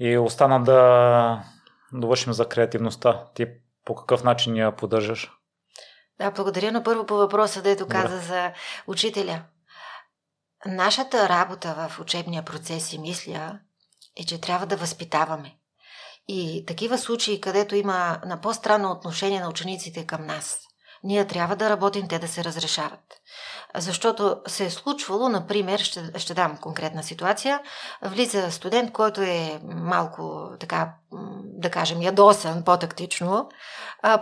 [0.00, 1.44] И остана да
[1.92, 3.24] довършим за креативността.
[3.34, 3.46] Ти
[3.84, 5.30] по какъв начин я поддържаш?
[6.18, 8.52] Да, благодаря на първо по въпроса, дето каза за
[8.86, 9.42] учителя.
[10.66, 13.58] Нашата работа в учебния процес и мисля
[14.16, 15.56] е, че трябва да възпитаваме.
[16.28, 20.60] И такива случаи, където има на по-странно отношение на учениците към нас,
[21.04, 23.20] ние трябва да работим те да се разрешават.
[23.74, 27.60] Защото се е случвало, например, ще, ще дам конкретна ситуация,
[28.02, 30.94] влиза студент, който е малко така,
[31.44, 33.48] да кажем, ядосан по-тактично,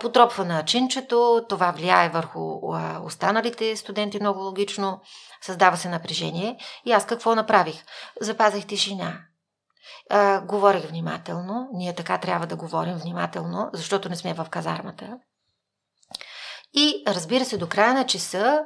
[0.00, 2.60] потропва на чинчето, това влияе върху
[3.04, 5.00] останалите студенти много логично,
[5.40, 6.58] създава се напрежение.
[6.84, 7.84] И аз какво направих?
[8.20, 9.20] Запазих тишина.
[10.10, 11.68] А, говорих внимателно.
[11.72, 15.18] Ние така трябва да говорим внимателно, защото не сме в казармата.
[16.74, 18.60] И разбира се, до края на часа,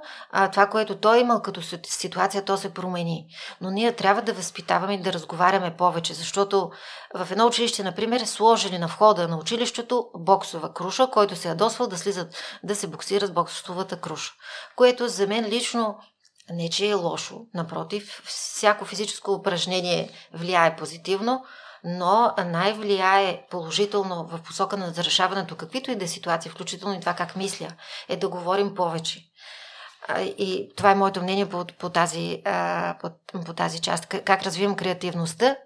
[0.52, 3.26] това, което той е имал като ситуация, то се промени.
[3.60, 6.70] Но ние трябва да възпитаваме и да разговаряме повече, защото
[7.14, 11.88] в едно училище, например, е сложили на входа на училището боксова круша, който се ядосвал
[11.88, 14.32] да слизат, да се боксира с боксовата круша.
[14.76, 15.96] Което за мен лично
[16.50, 17.40] не, че е лошо.
[17.54, 21.44] Напротив, всяко физическо упражнение влияе позитивно,
[21.85, 27.14] но най-влияе положително в посока на разрешаването каквито и да е ситуации, включително и това
[27.14, 27.68] как мисля,
[28.09, 29.27] е да говорим повече.
[30.18, 32.42] И това е моето мнение по, по, тази,
[33.01, 33.11] по,
[33.47, 34.07] по тази част.
[34.07, 35.57] Как развивам креативността,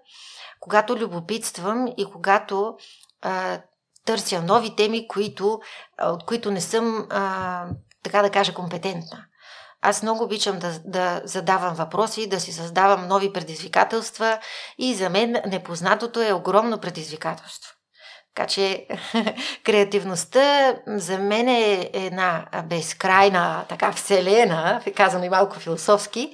[0.59, 2.77] когато любопитствам и когато
[3.21, 3.61] а,
[4.05, 5.59] търся нови теми, които,
[6.01, 7.65] от които не съм, а,
[8.03, 9.25] така да кажа, компетентна.
[9.87, 14.39] Аз много обичам да, да задавам въпроси, да си създавам нови предизвикателства
[14.77, 17.73] и за мен непознатото е огромно предизвикателство.
[18.35, 18.87] Така че
[19.63, 26.33] креативността за мен е една безкрайна така вселена, казано и малко философски,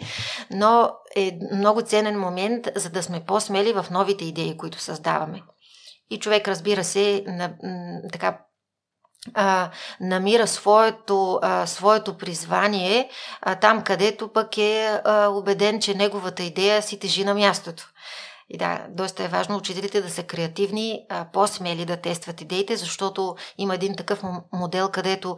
[0.51, 5.41] но е много ценен момент, за да сме по-смели в новите идеи, които създаваме.
[6.09, 7.53] И човек, разбира се, на,
[8.11, 8.39] така
[9.33, 9.69] а,
[10.01, 13.09] намира своето, а, своето призвание
[13.41, 17.89] а, там, където пък е а, убеден, че неговата идея си тежи на мястото.
[18.49, 23.35] И да, доста е важно учителите да са креативни, а, по-смели да тестват идеите, защото
[23.57, 25.37] има един такъв модел, където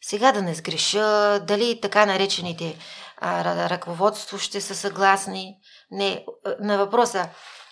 [0.00, 2.78] сега да не сгреша, дали така наречените
[3.16, 5.56] а, ръководство ще са съгласни.
[5.90, 6.24] Не,
[6.60, 7.28] на въпроса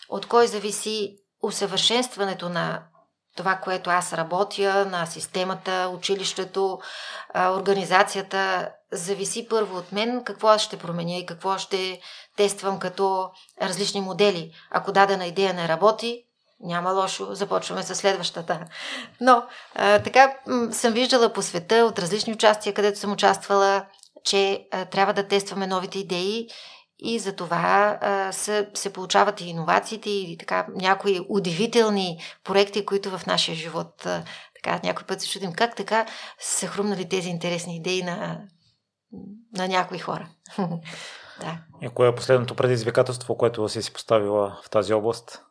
[0.09, 2.83] от кой зависи усъвършенстването на
[3.37, 6.79] това, което аз работя, на системата, училището,
[7.35, 12.01] организацията, зависи първо от мен какво аз ще променя и какво ще
[12.37, 13.31] тествам като
[13.63, 14.53] различни модели.
[14.71, 16.25] Ако дадена идея не работи,
[16.61, 18.61] няма лошо, започваме с следващата.
[19.21, 19.43] Но
[19.75, 20.35] а, така
[20.71, 23.87] съм виждала по света от различни участия, където съм участвала,
[24.25, 26.49] че а, трябва да тестваме новите идеи
[26.99, 33.19] и за това а, се, се получават и иновациите и така някои удивителни проекти, които
[33.19, 36.07] в нашия живот а, така някой път се чудим как така
[36.39, 38.41] са хрумнали тези интересни идеи на,
[39.57, 40.29] на някои хора.
[41.41, 41.59] да.
[41.83, 45.43] И кое е последното предизвикателство, което си си поставила в тази област?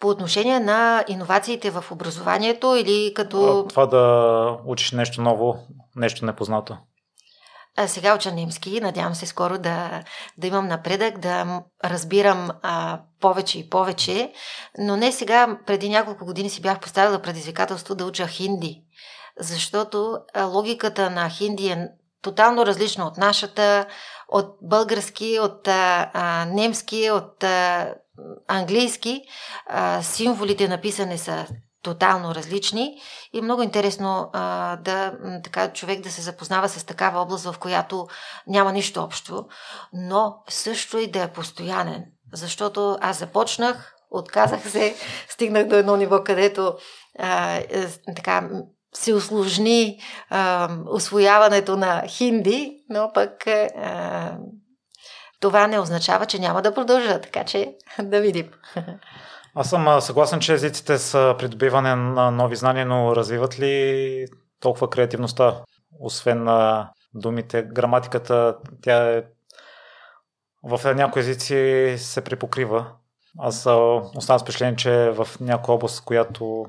[0.00, 3.66] По отношение на иновациите в образованието или като...
[3.68, 5.58] Това да учиш нещо ново,
[5.96, 6.76] нещо непознато.
[7.76, 10.02] А сега уча немски, надявам се скоро да,
[10.38, 14.32] да имам напредък, да разбирам а, повече и повече,
[14.78, 18.82] но не сега, преди няколко години си бях поставила предизвикателство да уча хинди,
[19.40, 21.88] защото а, логиката на хинди е
[22.22, 23.86] тотално различна от нашата,
[24.28, 27.94] от български, от а, а, немски, от а,
[28.48, 29.22] английски.
[29.66, 31.46] А, символите написани са
[31.82, 33.00] тотално различни
[33.32, 35.12] и е много интересно а, да
[35.44, 38.08] така човек да се запознава с такава област, в която
[38.46, 39.46] няма нищо общо,
[39.92, 42.04] но също и да е постоянен.
[42.32, 44.94] Защото аз започнах, отказах се,
[45.28, 46.74] стигнах до едно ниво, където
[47.18, 48.50] а, е, така
[48.94, 54.36] се усложни а, освояването на хинди, но пък а,
[55.40, 58.50] това не означава, че няма да продължа, така че да видим.
[59.54, 64.26] Аз съм съгласен, че езиците са придобиване на нови знания, но развиват ли
[64.60, 65.62] толкова креативността,
[66.00, 69.24] освен на думите, граматиката, тя е
[70.62, 72.86] в някои езици се припокрива.
[73.38, 73.56] Аз
[74.16, 76.66] оставам с впечатление, че е в някоя област, която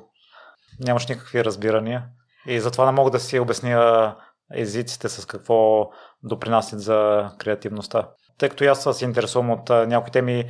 [0.80, 2.06] нямаш никакви разбирания.
[2.46, 4.15] И затова не мога да си обясня
[4.54, 5.89] езиците с какво
[6.24, 8.10] допринасят за креативността.
[8.38, 10.50] Тъй като аз се интересувам от някои теми,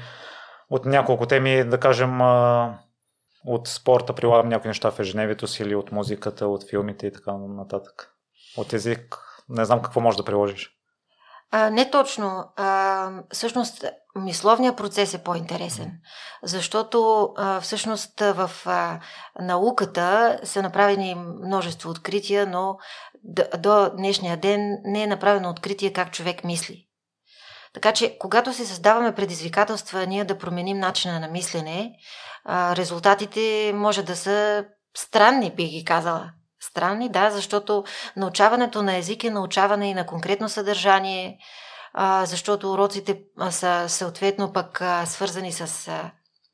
[0.73, 2.21] от няколко теми, да кажем,
[3.45, 7.31] от спорта прилагам някои неща в ежедневието си или от музиката, от филмите и така
[7.37, 8.09] нататък.
[8.57, 9.17] От език
[9.49, 10.69] не знам какво можеш да приложиш.
[11.51, 12.45] А, не точно.
[12.55, 15.91] А, всъщност, мисловният процес е по-интересен,
[16.43, 18.99] защото а, всъщност в а,
[19.39, 22.77] науката са направени множество открития, но
[23.23, 26.87] до, до днешния ден не е направено откритие как човек мисли.
[27.73, 31.91] Така че, когато си създаваме предизвикателства, ние да променим начина на мислене,
[32.49, 34.65] резултатите може да са
[34.97, 36.31] странни, би ги казала.
[36.61, 37.83] Странни, да, защото
[38.15, 41.37] научаването на език е научаване и на конкретно съдържание,
[42.23, 45.89] защото уроците са съответно пък свързани с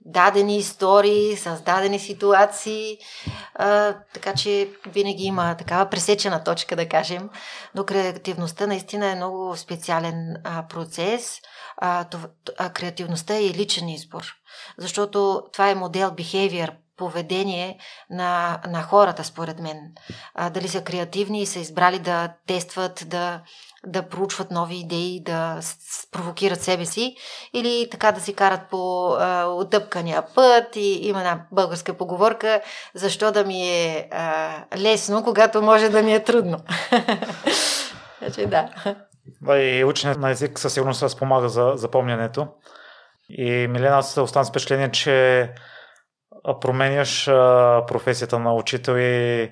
[0.06, 2.98] дадени истории, с дадени ситуации,
[3.56, 7.30] а, така че винаги има такава пресечена точка, да кажем.
[7.76, 11.42] Но креативността наистина е много специален а, процес.
[11.78, 12.28] А, това,
[12.58, 14.24] а, креативността е личен избор,
[14.78, 17.80] защото това е модел behavior, поведение
[18.10, 19.78] на, на хората, според мен.
[20.36, 23.42] А, дали са креативни и са избрали да тестват, да
[23.86, 25.60] да проучват нови идеи, да
[26.12, 27.16] провокират себе си
[27.54, 32.62] или така да си карат по а, отъпкания път и има една българска поговорка
[32.94, 36.58] защо да ми е а, лесно, когато може да ми е трудно.
[38.22, 38.70] значи да.
[39.58, 42.48] И ученето на език със сигурност спомага за запомнянето.
[43.30, 45.50] И Милена, аз оставам с впечатление, че
[46.62, 47.26] променяш
[47.88, 49.52] професията на учител и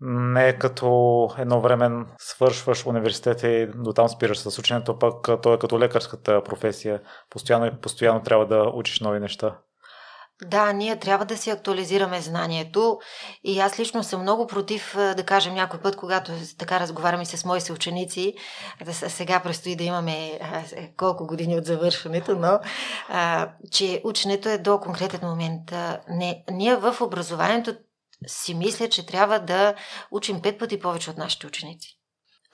[0.00, 5.54] не е като едно време свършваш университета и до там спираш с ученето, пък то
[5.54, 7.00] е като лекарската професия.
[7.30, 9.58] Постоянно, постоянно трябва да учиш нови неща.
[10.44, 12.98] Да, ние трябва да си актуализираме знанието
[13.44, 17.60] и аз лично съм много против, да кажем някой път, когато така разговаряме с мои
[17.60, 18.34] съученици,
[18.84, 20.40] да сега предстои да имаме
[20.96, 22.60] колко години от завършването, но
[23.08, 25.74] а, че ученето е до конкретен момент.
[26.08, 27.74] Не, ние в образованието
[28.26, 29.74] си мисля, че трябва да
[30.10, 31.98] учим пет пъти повече от нашите ученици,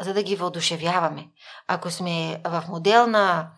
[0.00, 1.26] за да ги въодушевяваме.
[1.68, 3.50] Ако сме в модел на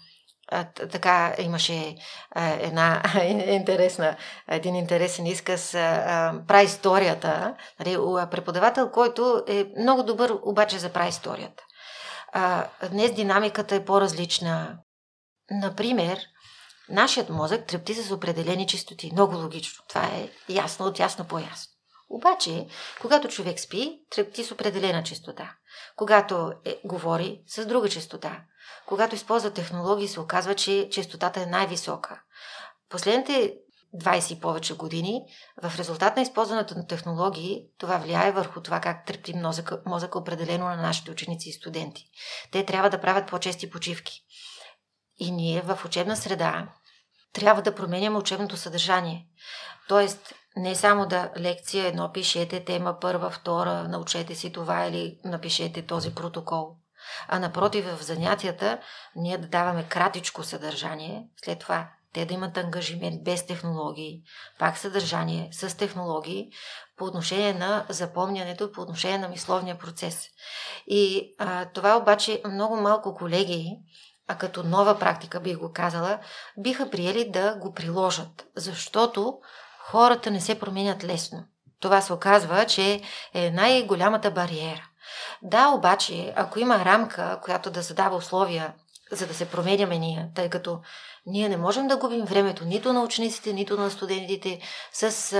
[0.93, 1.97] така имаше
[2.37, 3.03] една
[3.49, 4.17] интересна,
[4.49, 5.73] един интересен изказ
[6.49, 7.57] про историята.
[7.81, 7.97] Нали,
[8.31, 11.65] преподавател, който е много добър обаче за историята.
[12.91, 14.79] Днес динамиката е по-различна.
[15.51, 16.19] Например,
[16.89, 19.11] нашият мозък трепти с определени чистоти.
[19.13, 19.85] Много логично.
[19.89, 21.74] Това е ясно от ясно по-ясно.
[22.15, 22.67] Обаче,
[23.01, 25.55] когато човек спи, трепти с определена частота.
[25.97, 28.41] Когато е, говори с друга частота.
[28.87, 32.23] Когато използва технологии, се оказва, че частотата е най-висока.
[32.89, 33.55] Последните
[33.95, 35.23] 20 и повече години,
[35.63, 40.65] в резултат на използването на технологии, това влияе върху това как трепти мозъка, мозъка определено
[40.65, 42.11] на нашите ученици и студенти.
[42.53, 44.25] Те трябва да правят по-чести почивки.
[45.19, 46.69] И ние в учебна среда
[47.33, 49.27] трябва да променяме учебното съдържание.
[49.89, 55.83] Тоест, не само да лекция едно пишете, тема първа, втора, научете си това или напишете
[55.83, 56.77] този протокол.
[57.29, 58.79] А напротив, в занятията
[59.17, 64.23] ние да даваме кратичко съдържание, след това те да имат ангажимент без технологии,
[64.59, 66.51] пак съдържание с технологии
[66.97, 70.29] по отношение на запомнянето, по отношение на мисловния процес.
[70.87, 73.79] И а, това обаче много малко колеги,
[74.29, 76.19] а като нова практика бих го казала,
[76.59, 79.39] биха приели да го приложат, защото
[79.91, 81.45] хората не се променят лесно.
[81.81, 83.01] Това се оказва, че
[83.35, 84.89] е най-голямата бариера.
[85.43, 88.73] Да, обаче, ако има рамка, която да задава условия,
[89.13, 90.81] за да се променяме ние, тъй като
[91.27, 94.61] ние не можем да губим времето нито на учениците, нито на студентите
[94.93, 95.33] с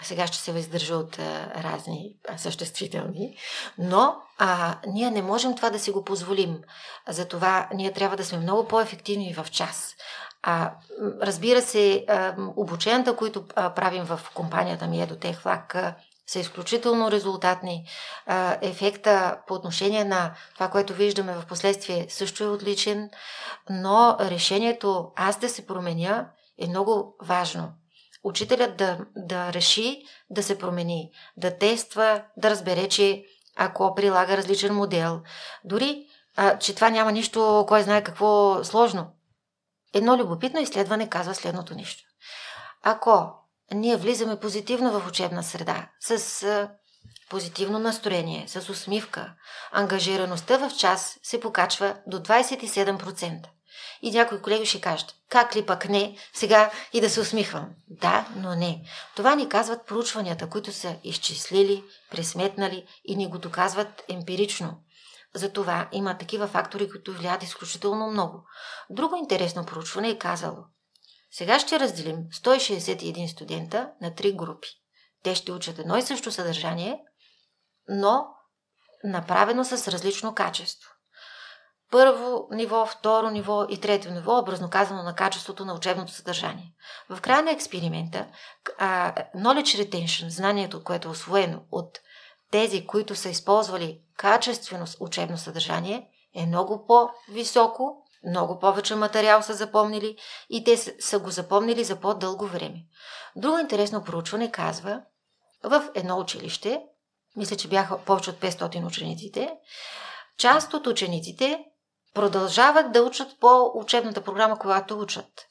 [0.00, 3.36] а сега ще се въздържа от а, разни съществителни,
[3.78, 6.58] но а, ние не можем това да си го позволим.
[7.08, 9.94] Затова ние трябва да сме много по-ефективни в час.
[10.42, 10.72] А,
[11.22, 12.06] разбира се,
[12.56, 15.76] обученията, които правим в компанията ми Едотех Влак,
[16.30, 17.86] са изключително резултатни.
[18.60, 23.10] Ефекта по отношение на това, което виждаме в последствие, също е отличен,
[23.70, 27.72] но решението аз да се променя е много важно.
[28.24, 33.24] Учителят да, да реши да се промени, да тества, да разбере, че
[33.56, 35.20] ако прилага различен модел,
[35.64, 39.06] дори а, че това няма нищо, кой знае какво сложно.
[39.94, 42.04] Едно любопитно изследване казва следното нещо.
[42.82, 43.32] Ако
[43.74, 46.68] ние влизаме позитивно в учебна среда, с
[47.30, 49.34] позитивно настроение, с усмивка,
[49.72, 53.46] ангажираността в час се покачва до 27%.
[54.02, 57.68] И някои колеги ще кажат, как ли пък не, сега и да се усмихвам.
[57.88, 58.82] Да, но не.
[59.16, 64.78] Това ни казват проучванията, които са изчислили, пресметнали и ни го доказват емпирично.
[65.34, 68.44] Затова има такива фактори, които влияят изключително много.
[68.90, 70.64] Друго интересно проучване е казало.
[71.30, 74.68] Сега ще разделим 161 студента на три групи.
[75.22, 77.00] Те ще учат едно и също съдържание,
[77.88, 78.26] но
[79.04, 80.90] направено с различно качество.
[81.90, 86.74] Първо ниво, второ ниво и трето ниво, образно казано на качеството на учебното съдържание.
[87.10, 88.26] В края на експеримента,
[89.36, 91.98] knowledge retention, знанието, което е освоено от
[92.50, 100.16] тези, които са използвали качествено учебно съдържание, е много по-високо много повече материал са запомнили
[100.50, 102.84] и те са го запомнили за по-дълго време.
[103.36, 105.02] Друго интересно проучване казва,
[105.64, 106.82] в едно училище,
[107.36, 109.52] мисля, че бяха повече от 500 учениците,
[110.38, 111.64] част от учениците
[112.14, 115.46] продължават да учат по учебната програма, която учат.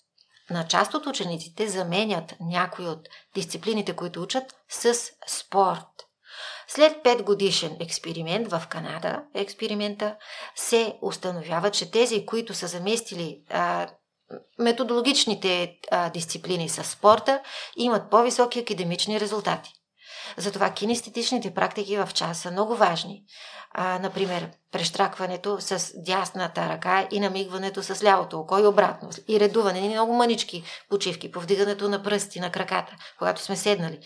[0.50, 4.94] На част от учениците заменят някои от дисциплините, които учат, с
[5.28, 6.09] спорт.
[6.76, 10.16] След 5 годишен експеримент в Канада, експеримента,
[10.56, 13.88] се установява, че тези, които са заместили а,
[14.60, 17.42] методологичните а, дисциплини с спорта,
[17.78, 19.72] имат по-високи академични резултати.
[20.38, 23.24] Затова кинестетичните практики в час са много важни.
[23.72, 29.10] А, например, прещракването с дясната ръка и намигването с лявото око и обратно.
[29.28, 34.00] И редуване, и много мънички почивки, повдигането на пръсти, на краката, когато сме седнали.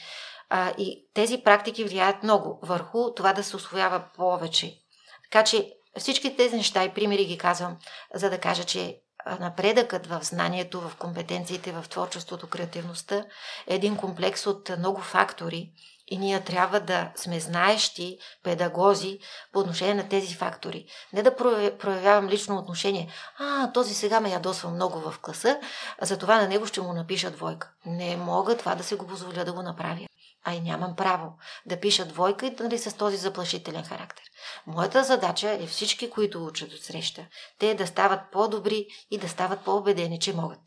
[0.49, 4.77] А, и тези практики влияят много върху това да се освоява повече.
[5.23, 7.77] Така че всички тези неща и примери ги казвам,
[8.13, 8.99] за да кажа, че
[9.39, 13.25] напредъкът в знанието, в компетенциите, в творчеството, креативността
[13.67, 15.71] е един комплекс от много фактори
[16.07, 19.19] и ние трябва да сме знаещи педагози
[19.53, 20.85] по отношение на тези фактори.
[21.13, 21.35] Не да
[21.77, 23.11] проявявам лично отношение.
[23.39, 25.59] А, този сега ме ядосва много в класа,
[26.01, 27.71] а за това на него ще му напиша двойка.
[27.85, 30.07] Не мога това да се го позволя да го направя.
[30.43, 31.33] А и нямам право
[31.65, 34.23] да пиша двойка и нали, с този заплашителен характер.
[34.67, 37.25] Моята задача е всички, които учат от среща,
[37.59, 40.59] те да стават по-добри и да стават по-убедени, че могат.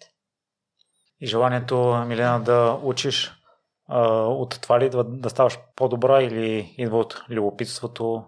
[1.20, 3.33] И желанието, Милена, да учиш
[3.89, 8.24] от това ли идва да ставаш по-добра или идва от любопитството?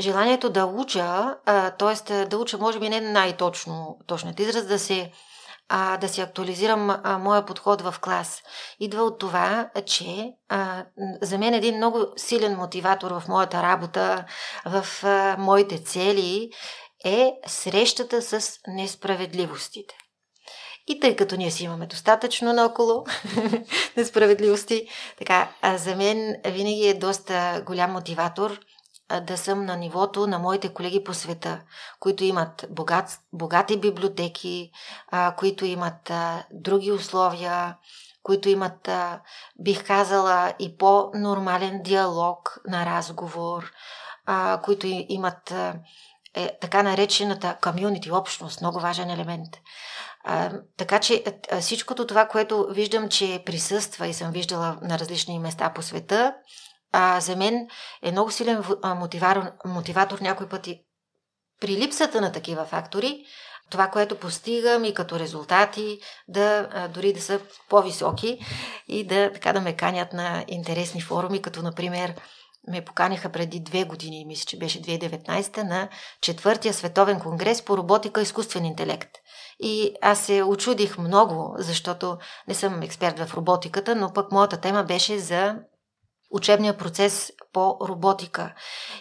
[0.00, 1.36] Желанието да уча,
[1.78, 2.26] т.е.
[2.26, 5.12] да уча може би не най-точно точният израз, да се
[5.68, 8.42] а, да си актуализирам а, моя подход в клас.
[8.80, 10.84] Идва от това, че а,
[11.22, 14.24] за мен един много силен мотиватор в моята работа,
[14.66, 16.50] в а, моите цели
[17.04, 19.94] е срещата с несправедливостите.
[20.86, 23.04] И тъй като ние си имаме достатъчно наоколо
[23.96, 24.88] несправедливости,
[25.18, 28.60] така, а за мен винаги е доста голям мотиватор
[29.26, 31.60] да съм на нивото на моите колеги по света,
[32.00, 34.70] които имат богат, богати библиотеки,
[35.10, 37.76] а, които имат а, други условия,
[38.22, 39.20] които имат, а,
[39.60, 43.72] бих казала, и по-нормален диалог на разговор,
[44.26, 45.74] а, които имат а,
[46.34, 49.48] е, така наречената комюнити, общност, много важен елемент.
[50.24, 51.24] А, така че
[51.60, 56.34] всичкото това, което виждам, че присъства и съм виждала на различни места по света,
[56.96, 57.68] а, за мен
[58.02, 60.80] е много силен мотиватор, мотиватор някой пъти
[61.60, 63.24] при липсата на такива фактори,
[63.70, 68.38] това, което постигам и като резултати, да дори да са по-високи
[68.88, 72.14] и да, така, да ме канят на интересни форуми, като например
[72.68, 75.88] ме поканиха преди две години, мисля, че беше 2019, на
[76.20, 79.10] четвъртия световен конгрес по роботика и изкуствен интелект.
[79.60, 82.18] И аз се очудих много, защото
[82.48, 85.56] не съм експерт в роботиката, но пък моята тема беше за
[86.34, 88.54] учебния процес по роботика.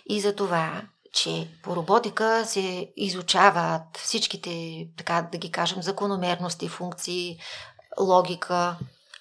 [0.05, 0.81] И за това,
[1.13, 7.39] че по роботика се изучават всичките, така да ги кажем, закономерности, функции,
[7.99, 8.77] логика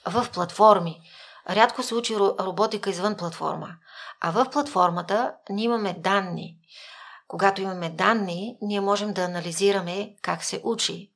[0.07, 1.01] в платформи.
[1.51, 3.69] Рядко се учи роботика извън платформа.
[4.21, 6.57] А в платформата ние имаме данни.
[7.29, 11.12] Когато имаме данни, ние можем да анализираме как се учи.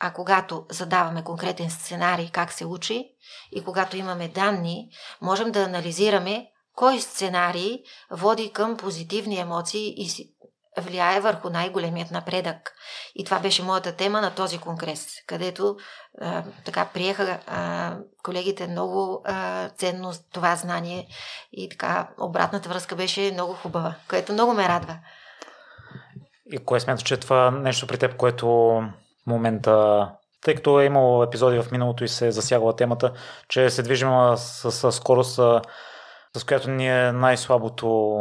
[0.00, 3.04] А когато задаваме конкретен сценарий как се учи
[3.52, 4.88] и когато имаме данни,
[5.20, 10.34] можем да анализираме кой сценарий води към позитивни емоции и
[10.78, 12.72] влияе върху най-големият напредък.
[13.14, 15.76] И това беше моята тема на този конгрес, където
[16.20, 21.06] а, така приеха а, колегите много а, ценно това знание
[21.52, 24.98] и така обратната връзка беше много хубава, което много ме радва.
[26.52, 28.80] И кое смяташ, че това нещо при теб, което
[29.24, 30.08] в момента,
[30.40, 33.12] тъй като е имало епизоди в миналото и се е засягала темата,
[33.48, 35.34] че се движим с, с скорост,
[36.36, 38.18] с която ни е най-слабото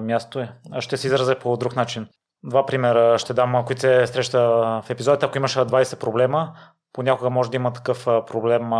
[0.00, 0.52] място е.
[0.80, 2.08] Ще се изразя по друг начин.
[2.44, 4.40] Два примера ще дам, които се среща
[4.86, 5.26] в епизодите.
[5.26, 6.52] Ако имаш 20 проблема,
[6.92, 8.70] понякога може да има такъв проблем,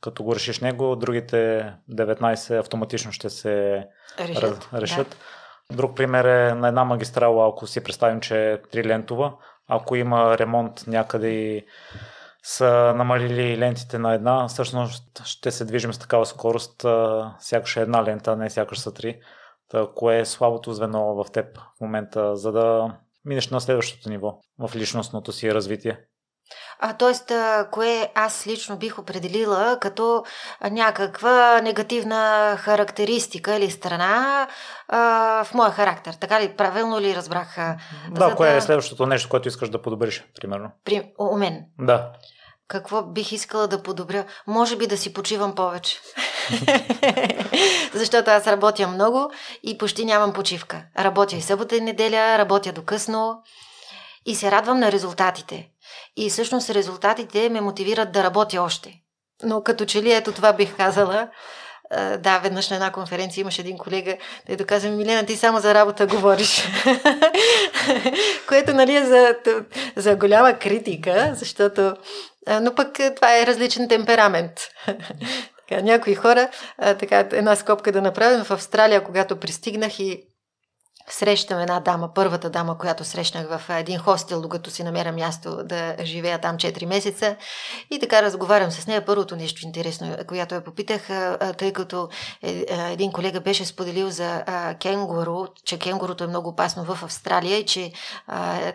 [0.00, 3.86] като го решиш него, другите 19 автоматично ще се
[4.20, 4.68] решат.
[4.74, 5.16] решат.
[5.70, 5.76] Да.
[5.76, 9.32] Друг пример е на една магистрала, ако си представим, че е трилентова,
[9.68, 11.66] ако има ремонт някъде и
[12.42, 16.86] са намалили лентите на една, всъщност ще се движим с такава скорост,
[17.38, 19.20] сякаш е една лента, не сякаш са три.
[19.68, 24.38] Та, кое е слабото звено в теб в момента, за да минеш на следващото ниво
[24.58, 25.98] в личностното си развитие?
[26.80, 30.24] А, тоест, а, кое аз лично бих определила като
[30.70, 34.48] някаква негативна характеристика или страна
[34.88, 36.14] а, в моя характер.
[36.20, 37.56] Така ли, правилно ли разбрах?
[38.10, 38.56] Да, кое да...
[38.56, 40.70] е следващото нещо, което искаш да подобриш, примерно?
[40.84, 41.12] При...
[41.18, 41.64] У мен?
[41.78, 42.12] Да.
[42.68, 44.24] Какво бих искала да подобря?
[44.46, 46.00] Може би да си почивам повече.
[47.94, 49.30] Защото аз работя много
[49.62, 50.82] и почти нямам почивка.
[50.98, 53.42] Работя и събота и неделя, работя до късно
[54.26, 55.68] и се радвам на резултатите.
[56.16, 58.94] И всъщност резултатите ме мотивират да работя още.
[59.42, 61.28] Но като че ли ето това бих казала,
[62.18, 64.16] да, веднъж на една конференция имаше един колега,
[64.48, 66.68] да каза, Милена, ти само за работа говориш.
[68.48, 69.34] Което, нали, е за,
[69.96, 71.96] за голяма критика, защото...
[72.60, 74.52] Но пък това е различен темперамент.
[75.82, 80.22] някои хора, така, една скопка да направим в Австралия, когато пристигнах и
[81.08, 85.96] срещам една дама, първата дама, която срещнах в един хостел, докато си намеря място да
[86.02, 87.36] живея там 4 месеца.
[87.90, 89.04] И така разговарям с нея.
[89.04, 91.08] Първото нещо интересно, която я попитах,
[91.58, 92.08] тъй като
[92.42, 94.44] е, един колега беше споделил за
[94.80, 97.92] кенгуру, че кенгурото е много опасно в Австралия и че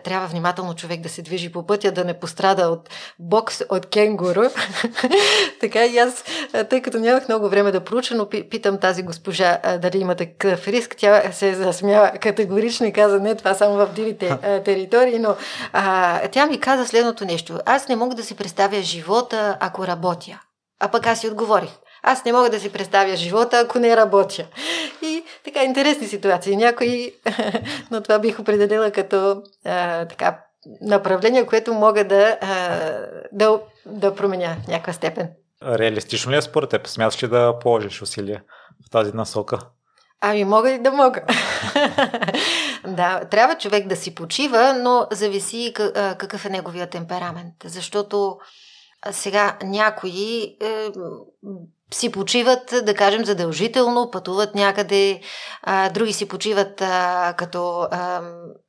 [0.04, 4.42] трябва внимателно човек да се движи по пътя, да не пострада от бокс от кенгуру.
[5.60, 6.24] така и аз,
[6.70, 10.94] тъй като нямах много време да проуча, но питам тази госпожа дали има такъв риск,
[10.98, 15.36] тя се засмява категорично и каза, не, това само в дивите а, територии, но
[15.72, 17.58] а, тя ми каза следното нещо.
[17.66, 20.40] Аз не мога да си представя живота, ако работя.
[20.80, 21.70] А пък аз си отговорих.
[22.02, 24.46] Аз не мога да си представя живота, ако не работя.
[25.02, 26.56] И така, интересни ситуации.
[26.56, 27.12] Някои,
[27.90, 30.38] но това бих определила като а, така,
[30.80, 32.78] направление, което мога да, а,
[33.32, 35.30] да, да променя в някаква степен.
[35.64, 36.86] Реалистично ли е според теб?
[36.86, 38.42] Смяташ ли да положиш усилия
[38.86, 39.58] в тази насока?
[40.24, 41.20] Ами мога и да мога.
[42.86, 45.72] да, трябва човек да си почива, но зависи
[46.18, 47.54] какъв е неговия темперамент.
[47.64, 48.38] Защото
[49.10, 50.88] сега някои е,
[51.94, 55.20] си почиват, да кажем, задължително, пътуват някъде,
[55.62, 58.20] а, други си почиват а, като а,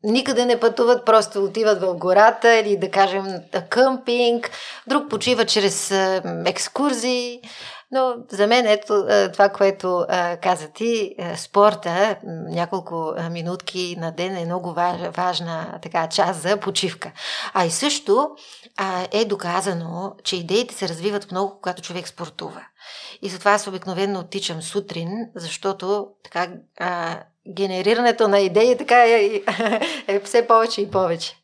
[0.03, 3.25] никъде не пътуват, просто отиват в гората или да кажем
[3.69, 4.51] къмпинг,
[4.87, 7.41] друг почива чрез а, екскурзии.
[7.93, 12.15] Но за мен ето това, което а, каза ти, спорта,
[12.49, 14.73] няколко минутки на ден е много
[15.15, 17.11] важна така част за почивка.
[17.53, 18.29] А и също
[19.11, 22.61] е доказано, че идеите се развиват много, когато човек спортува.
[23.21, 26.47] И затова аз обикновено оттичам сутрин, защото така
[27.55, 29.41] генерирането на идеи така е,
[30.07, 31.42] е все повече и повече.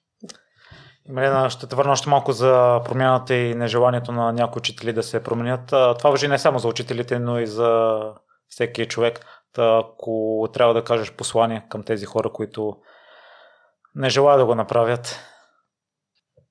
[1.10, 5.24] Марина, ще те върна още малко за промяната и нежеланието на някои учители да се
[5.24, 5.68] променят.
[5.68, 8.00] Това въжи не само за учителите, но и за
[8.48, 9.26] всеки човек.
[9.54, 12.78] Та, ако трябва да кажеш послание към тези хора, които
[13.96, 15.20] не желаят да го направят,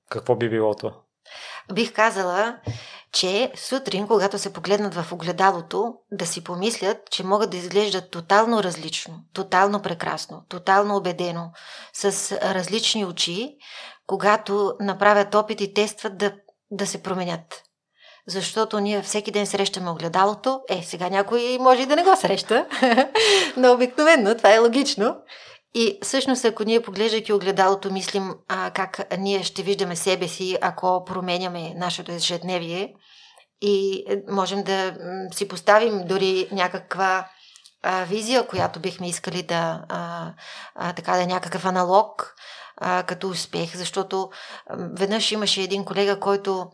[0.09, 0.93] какво би било това?
[1.73, 2.57] Бих казала,
[3.11, 8.63] че сутрин, когато се погледнат в огледалото, да си помислят, че могат да изглеждат тотално
[8.63, 11.51] различно, тотално прекрасно, тотално убедено,
[11.93, 13.57] с различни очи,
[14.09, 16.31] когато направят опит и тестват да,
[16.71, 17.63] да се променят.
[18.27, 20.61] Защото ние всеки ден срещаме огледалото.
[20.69, 22.65] Е, сега някой може и да не го среща,
[23.57, 25.15] но обикновено това е логично.
[25.73, 31.05] И всъщност, ако ние поглеждайки огледалото, мислим а, как ние ще виждаме себе си, ако
[31.05, 32.93] променяме нашето ежедневие
[33.61, 34.93] и е, можем да
[35.33, 37.27] си поставим дори някаква
[37.83, 40.31] а, визия, която бихме искали да, а,
[40.75, 42.35] а, така да е някакъв аналог
[42.79, 44.29] а, като успех, защото
[44.67, 46.71] а, веднъж имаше един колега, който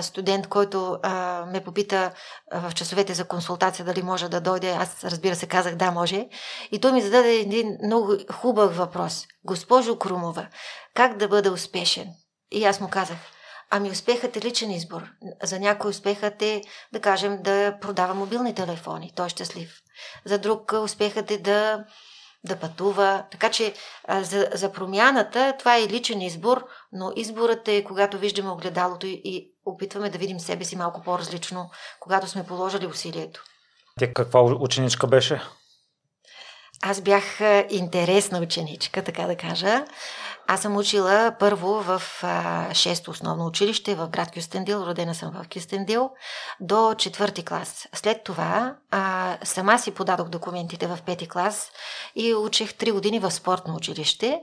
[0.00, 2.12] студент, който а, ме попита
[2.52, 4.70] а, в часовете за консултация дали може да дойде.
[4.70, 6.28] Аз, разбира се, казах да, може.
[6.72, 9.26] И той ми зададе един много хубав въпрос.
[9.44, 10.46] Госпожо Крумова,
[10.94, 12.08] как да бъда успешен?
[12.50, 13.18] И аз му казах,
[13.70, 15.02] ами успехът е личен избор.
[15.42, 19.12] За някой успехът е, да кажем, да продава мобилни телефони.
[19.16, 19.80] Той е щастлив.
[20.24, 21.84] За друг успехът е да
[22.44, 23.24] да пътува.
[23.30, 23.74] Така че
[24.08, 29.20] а, за, за промяната това е личен избор, но изборът е когато виждаме огледалото и,
[29.24, 31.70] и опитваме да видим себе си малко по-различно,
[32.00, 33.44] когато сме положили усилието.
[34.00, 35.40] Тя каква ученичка беше?
[36.82, 37.40] Аз бях
[37.70, 39.84] интересна ученичка, така да кажа.
[40.46, 46.10] Аз съм учила първо в 6-то основно училище в град Кюстендил, родена съм в Кюстендил,
[46.60, 47.88] до четвърти клас.
[47.94, 51.70] След това а, сама си подадох документите в пети клас
[52.16, 54.40] и учих 3 години в спортно училище,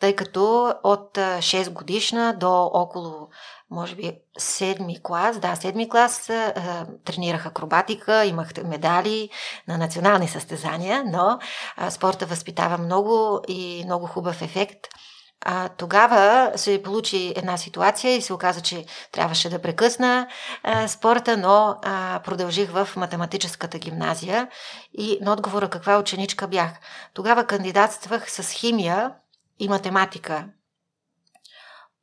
[0.00, 3.28] тъй като от 6 годишна до около
[3.70, 9.30] може би седми клас, да, седми клас а, тренирах акробатика, имах медали
[9.68, 11.38] на национални състезания, но
[11.76, 14.78] а, спорта възпитава много и много хубав ефект–
[15.40, 20.28] А, тогава се получи една ситуация и се оказа, че трябваше да прекъсна
[20.62, 24.48] а, спорта, но а, продължих в математическата гимназия
[24.98, 26.70] и на отговора каква ученичка бях.
[27.14, 29.12] Тогава кандидатствах с химия
[29.58, 30.44] и математика.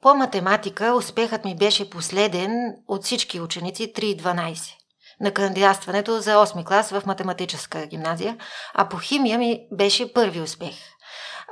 [0.01, 2.51] По математика успехът ми беше последен
[2.88, 4.73] от всички ученици 3,12
[5.21, 8.38] на кандидатстването за 8 клас в математическа гимназия,
[8.73, 10.75] а по химия ми беше първи успех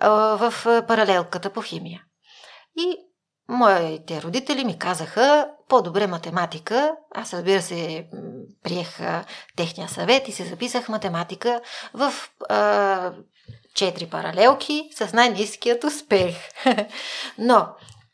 [0.09, 0.53] в
[0.87, 2.03] паралелката по химия.
[2.77, 2.97] И
[3.49, 6.95] моите родители ми казаха по-добре математика.
[7.15, 8.07] Аз разбира се
[8.63, 8.99] приех
[9.57, 11.61] техния съвет и се записах математика
[11.93, 12.13] в
[13.75, 16.35] четири паралелки с най-низкият успех.
[17.37, 17.67] Но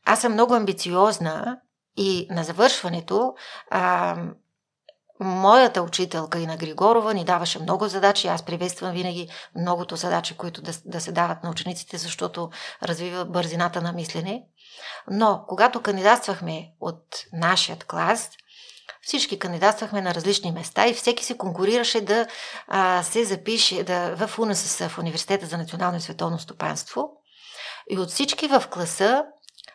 [0.05, 1.59] аз съм много амбициозна
[1.97, 3.33] и на завършването
[3.69, 4.15] а,
[5.19, 8.27] моята учителка и на Григорова ни даваше много задачи.
[8.27, 12.49] Аз приветствам винаги многото задачи, които да, да се дават на учениците, защото
[12.83, 14.43] развива бързината на мислене.
[15.11, 17.03] Но когато кандидатствахме от
[17.33, 18.29] нашият клас,
[19.01, 22.27] всички кандидатствахме на различни места и всеки се конкурираше да
[22.67, 27.09] а, се запише да, в УНСС, в Университета за национално и световно стопанство.
[27.89, 29.25] И от всички в класа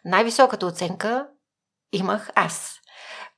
[0.04, 1.26] най-високата оценка
[1.92, 2.81] имах аз.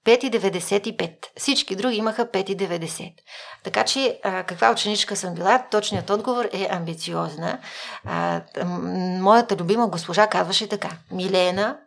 [0.05, 1.27] 5,95.
[1.37, 3.13] Всички други имаха 5,90.
[3.65, 5.67] Така че, а, каква ученичка съм била?
[5.71, 7.59] Точният отговор е амбициозна.
[8.05, 8.43] А,
[9.21, 10.91] моята любима госпожа казваше така.
[11.11, 11.79] Милена,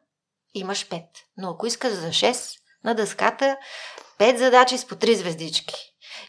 [0.54, 1.04] имаш 5.
[1.38, 3.58] Но ако искаш за 6, на дъската
[4.20, 5.76] 5 задачи с по 3 звездички.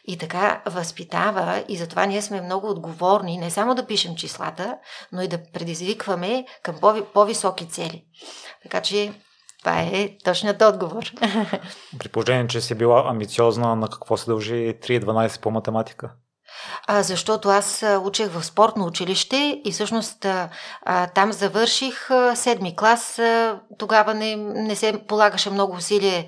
[0.05, 4.78] И така възпитава и затова ние сме много отговорни не само да пишем числата,
[5.12, 8.05] но и да предизвикваме към по-високи цели.
[8.62, 9.12] Така че
[9.69, 11.05] това е точният отговор.
[11.99, 16.11] При положение, че си била амбициозна, на какво се дължи 3.12 по математика?
[16.86, 23.18] А, защото аз учех в спортно училище и всъщност а, там завърших а, седми клас.
[23.18, 26.26] А, тогава не, не се полагаше много усилие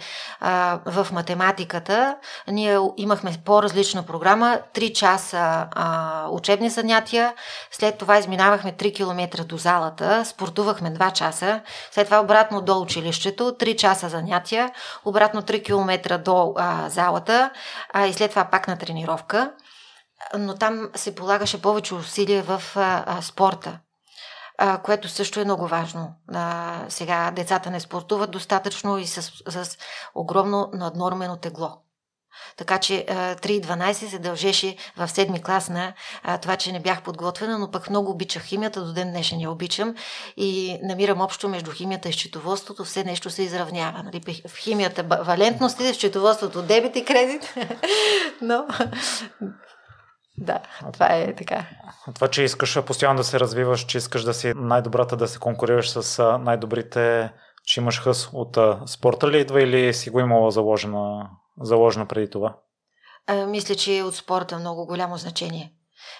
[0.86, 2.16] в математиката.
[2.48, 4.58] Ние имахме по-различна програма.
[4.72, 7.34] Три часа а, учебни занятия.
[7.70, 10.24] След това изминавахме 3 км до залата.
[10.24, 11.60] Спортувахме 2 часа.
[11.90, 13.44] След това обратно до училището.
[13.44, 14.70] 3 часа занятия.
[15.04, 17.50] Обратно 3 км до а, залата.
[17.92, 19.50] А, и след това пак на тренировка
[20.38, 23.78] но там се полагаше повече усилие в а, а, спорта,
[24.58, 26.14] а, което също е много важно.
[26.34, 29.78] А, сега децата не спортуват достатъчно и с, с
[30.14, 31.76] огромно наднормено тегло.
[32.56, 35.92] Така че 3.12 се дължеше в седми клас на
[36.42, 39.94] това, че не бях подготвена, но пък много обичах химията, до ден днешен я обичам
[40.36, 44.02] и намирам общо между химията и счетоводството, все нещо се изравнява.
[44.02, 44.42] Нали?
[44.48, 47.54] В химията валентности, в счетоводството дебит и кредит,
[48.42, 48.66] но
[50.40, 50.60] да,
[50.92, 51.66] това е така.
[52.14, 55.90] Това, че искаш постоянно да се развиваш, че искаш да си най-добрата, да се конкурираш
[55.90, 57.32] с най-добрите,
[57.64, 61.22] че имаш хъс от спорта ли идва или си го имала заложено,
[61.60, 62.56] заложено преди това?
[63.26, 65.72] А, мисля, че е от спорта много голямо значение.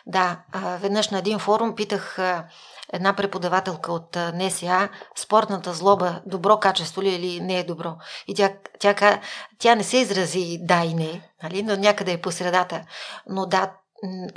[0.07, 2.49] Да, а, веднъж на един форум питах а,
[2.93, 7.97] една преподавателка от НСА, спортната злоба, добро качество ли е или не е добро.
[8.27, 9.21] И тя, тя,
[9.59, 11.63] тя не се изрази да и не, нали?
[11.63, 12.83] но някъде е по средата.
[13.29, 13.73] Но да,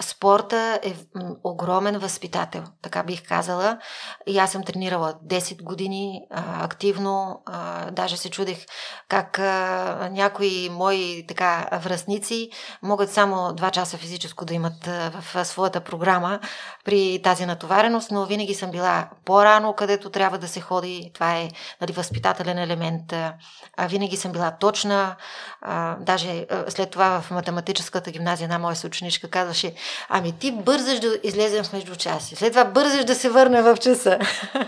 [0.01, 0.95] спорта е
[1.43, 3.79] огромен възпитател, така бих казала.
[4.27, 7.41] И аз съм тренирала 10 години а, активно.
[7.45, 8.65] А, даже се чудех
[9.09, 12.49] как а, някои мои така връзници
[12.81, 16.39] могат само 2 часа физическо да имат а, в своята програма
[16.85, 21.11] при тази натовареност, но винаги съм била по-рано, където трябва да се ходи.
[21.13, 21.49] Това е
[21.81, 23.13] нали, възпитателен елемент.
[23.13, 23.33] А,
[23.87, 25.15] винаги съм била точна.
[25.61, 29.73] А, даже а, след това в математическата гимназия една моя съученичка каза, казваше,
[30.09, 34.19] ами ти бързаш да излезем в междучаси, след това бързаш да се върне в часа.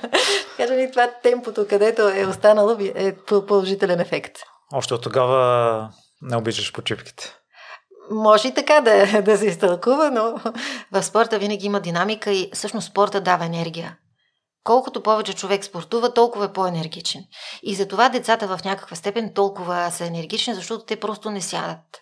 [0.57, 3.15] Кажа ми, това темпото, където е останало, е
[3.47, 4.37] положителен ефект.
[4.73, 5.89] Още от тогава
[6.21, 7.35] не обичаш почивките.
[8.11, 10.35] Може и така да, да се изтълкува, но
[10.91, 13.97] в спорта винаги има динамика и всъщност спорта дава енергия.
[14.63, 17.23] Колкото повече човек спортува, толкова е по-енергичен.
[17.63, 22.01] И затова децата в някаква степен толкова са енергични, защото те просто не сядат.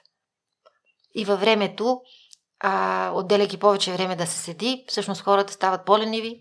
[1.16, 2.02] И във времето
[2.66, 6.40] а, отделяйки повече време да се седи, всъщност хората стават по-лениви,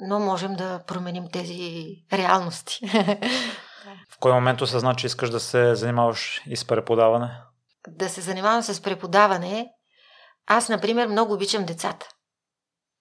[0.00, 2.80] но можем да променим тези реалности.
[4.10, 7.30] В кой момент осъзна, че искаш да се занимаваш и с преподаване?
[7.88, 9.68] Да се занимавам с преподаване.
[10.46, 12.08] Аз, например, много обичам децата.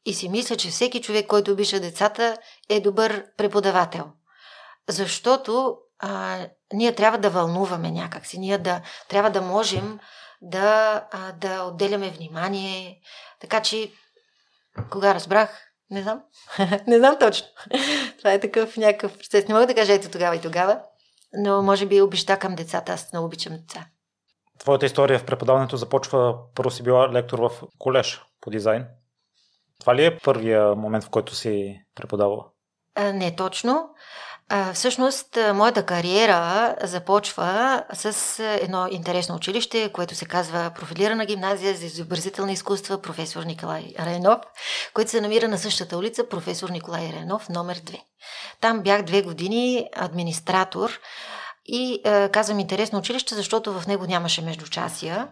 [0.05, 2.37] И си мисля, че всеки човек, който обича децата,
[2.69, 4.05] е добър преподавател.
[4.89, 6.39] Защото а,
[6.73, 8.39] ние трябва да вълнуваме някакси.
[8.39, 9.99] Ние да, трябва да можем
[10.41, 13.01] да, а, да отделяме внимание.
[13.39, 13.91] Така че,
[14.89, 16.21] кога разбрах, Не знам.
[16.87, 17.47] не знам точно.
[18.17, 19.47] Това е такъв някакъв процес.
[19.47, 20.81] Не мога да кажа ето тогава и тогава,
[21.33, 22.91] но може би обеща към децата.
[22.91, 23.87] Аз много обичам деца.
[24.59, 28.85] Твоята история в преподаването започва, първо си била лектор в колеж по дизайн.
[29.79, 32.45] Това ли е първия момент, в който си преподавала?
[32.95, 33.89] А, не точно.
[34.73, 42.53] Всъщност, моята кариера започва с едно интересно училище, което се казва Профилирана гимназия за изобразителни
[42.53, 44.39] изкуства професор Николай Райнов,
[44.93, 48.01] което се намира на същата улица професор Николай Райнов, номер 2.
[48.61, 50.99] Там бях две години администратор
[51.65, 55.27] и е, казвам интересно училище, защото в него нямаше междучасия.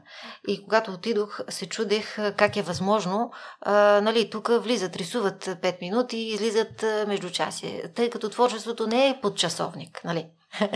[0.48, 3.32] И когато отидох, се чудех е, как е възможно.
[3.66, 3.70] Е,
[4.02, 9.20] нали, тук влизат, рисуват 5 минути и излизат е, междучасия, тъй като творчеството не е
[9.22, 10.02] под часовник.
[10.06, 10.26] Нали?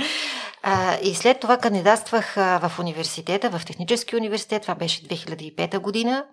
[1.01, 6.25] И след това кандидатствах а, в университета, в Технически университет, това беше 2005 година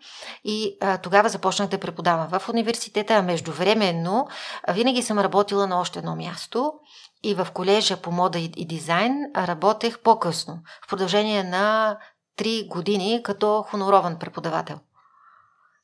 [0.44, 4.28] и тогава започнах да преподавам в университета, а междувременно
[4.68, 6.72] винаги съм работила на още едно място
[7.22, 11.98] и в колежа по мода и, дизайн работех по-късно, в продължение на
[12.38, 14.78] 3 години като хонорован преподавател.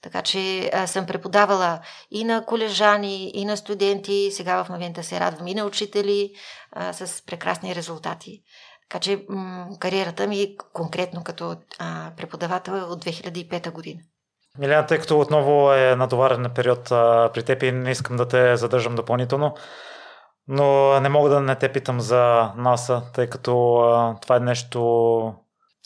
[0.02, 1.80] Така че а, съм преподавала
[2.10, 6.32] и на колежани, и на студенти, сега в момента се радвам и на учители
[6.72, 8.42] а, с прекрасни резултати.
[8.88, 14.00] Така че м- кариерата ми конкретно като а, преподавател е от 2005 година.
[14.58, 18.56] Милена, тъй като отново е натоварен период а, при теб и не искам да те
[18.56, 19.54] задържам допълнително,
[20.48, 25.34] но не мога да не те питам за НАСА, тъй като а, това е нещо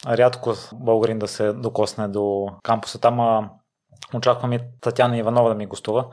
[0.07, 3.01] рядко българин да се докосне до кампуса.
[3.01, 3.51] Там а,
[4.15, 6.07] очаквам и Татяна Иванова да ми гостува.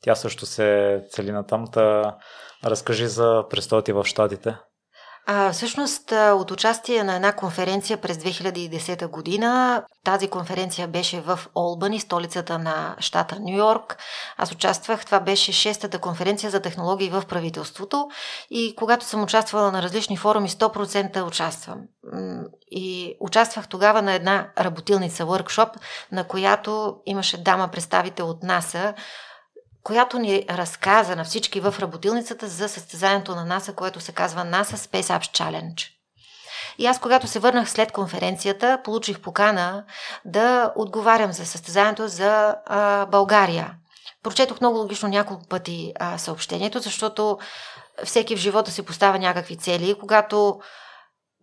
[0.00, 1.64] Тя също се цели на там.
[1.64, 2.16] Да
[2.64, 4.56] разкажи за престоя ти в Штатите.
[5.26, 12.00] А, всъщност от участие на една конференция през 2010 година, тази конференция беше в Олбани,
[12.00, 13.96] столицата на щата Нью Йорк.
[14.36, 18.08] Аз участвах, това беше шестата конференция за технологии в правителството
[18.50, 21.78] и когато съм участвала на различни форуми, 100% участвам.
[22.70, 25.70] И участвах тогава на една работилница, workshop,
[26.12, 28.94] на която имаше дама представител от НАСА,
[29.84, 34.76] която ни разказа на всички в работилницата за състезанието на НАСА, което се казва NASA
[34.76, 35.90] Space Apps Challenge.
[36.78, 39.84] И аз, когато се върнах след конференцията, получих покана
[40.24, 43.74] да отговарям за състезанието за а, България.
[44.22, 47.38] Прочетох много логично няколко пъти а, съобщението, защото
[48.04, 50.60] всеки в живота си поставя някакви цели когато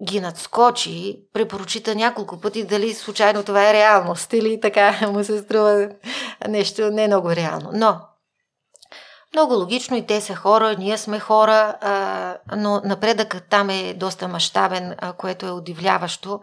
[0.04, 5.90] ги надскочи, препоръчита няколко пъти дали случайно това е реалност или така му се струва
[6.48, 7.70] нещо не много реално.
[7.74, 8.00] Но
[9.36, 14.28] много логично и те са хора, ние сме хора, а, но напредъкът там е доста
[14.28, 16.40] мащабен, а, което е удивляващо.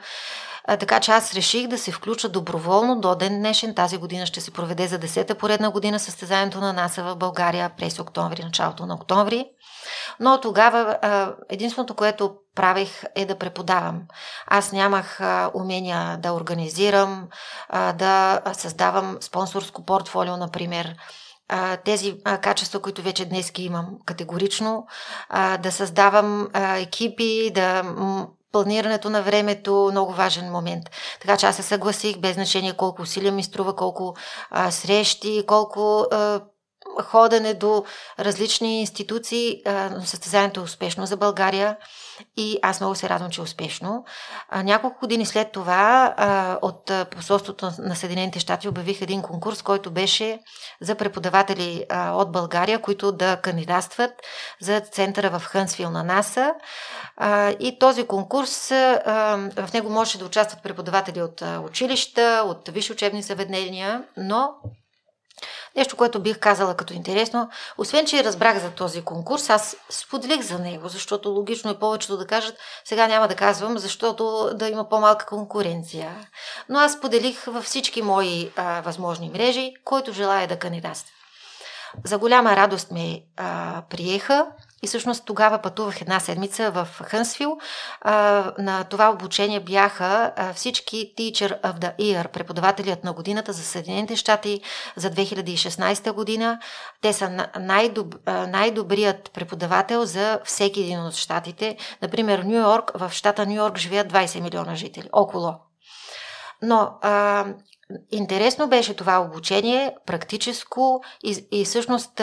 [0.64, 3.74] А, така че аз реших да се включа доброволно до ден днешен.
[3.74, 7.98] Тази година ще се проведе за 10-та поредна година състезанието на НАСА в България през
[7.98, 9.46] октомври, началото на октомври.
[10.20, 14.02] Но тогава а, единственото, което правех е да преподавам.
[14.46, 17.28] Аз нямах а, умения да организирам,
[17.68, 20.96] а, да създавам спонсорско портфолио, например
[21.84, 24.86] тези качества, които вече днес имам категорично,
[25.60, 27.82] да създавам екипи, да
[28.52, 30.84] планирането на времето много важен момент.
[31.20, 34.16] Така че аз се съгласих, без значение колко усилия ми струва, колко
[34.70, 36.06] срещи, колко
[37.02, 37.84] ходене до
[38.18, 39.62] различни институции,
[40.04, 41.76] състезанието е успешно за България
[42.36, 44.04] и аз много се радвам, че е успешно.
[44.54, 46.14] Няколко години след това
[46.62, 50.40] от посолството на Съединените щати обявих един конкурс, който беше
[50.80, 54.12] за преподаватели от България, които да кандидатстват
[54.60, 56.54] за центъра в Хънсвил на НАСА.
[57.60, 64.04] И този конкурс, в него можеше да участват преподаватели от училища, от висши учебни заведения,
[64.16, 64.50] но
[65.78, 70.58] Нещо, което бих казала като интересно, освен, че разбрах за този конкурс, аз споделих за
[70.58, 75.26] него, защото логично е повечето да кажат, сега няма да казвам, защото да има по-малка
[75.26, 76.10] конкуренция.
[76.68, 81.12] Но аз споделих във всички мои а, възможни мрежи, който желая да кандидатства.
[82.04, 84.46] За голяма радост ме а, приеха
[84.82, 87.58] и всъщност тогава пътувах една седмица в Хънсвил.
[88.58, 94.60] На това обучение бяха всички Teacher of the Year, преподавателят на годината за Съединените щати
[94.96, 96.60] за 2016 година.
[97.00, 101.76] Те са най-доб, най-добрият преподавател за всеки един от щатите.
[102.02, 105.54] Например, Нью Йорк, в щата Нью Йорк живеят 20 милиона жители, около.
[106.62, 106.90] Но
[108.10, 112.20] Интересно беше това обучение, практическо и, и всъщност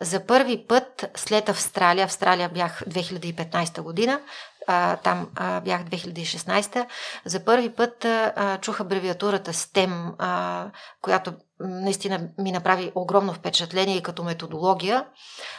[0.00, 4.20] за първи път след Австралия, Австралия бях 2015 година,
[4.66, 6.86] а, там а, бях 2016,
[7.24, 14.02] за първи път а, чух абревиатурата STEM, а, която наистина ми направи огромно впечатление и
[14.02, 15.06] като методология.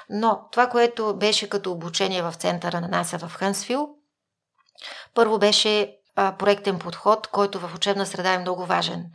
[0.09, 3.89] Но това, което беше като обучение в центъра на НАСА в Хънсвил,
[5.13, 9.05] първо беше проектен подход, който в учебна среда е много важен.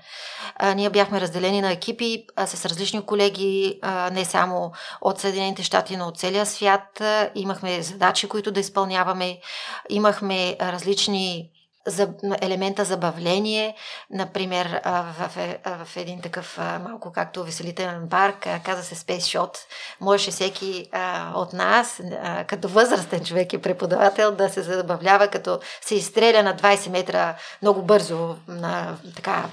[0.74, 3.80] Ние бяхме разделени на екипи с различни колеги,
[4.12, 7.02] не само от Съединените щати, но от целия свят.
[7.34, 9.40] Имахме задачи, които да изпълняваме,
[9.88, 11.50] имахме различни
[11.86, 12.08] за
[12.42, 13.74] елемента забавление,
[14.10, 19.56] например в, е, в един такъв малко както веселителен парк, каза се Space Shot,
[20.00, 20.90] можеше всеки
[21.34, 22.00] от нас,
[22.46, 27.82] като възрастен човек и преподавател, да се забавлява, като се изстреля на 20 метра много
[27.82, 29.44] бързо, на, така,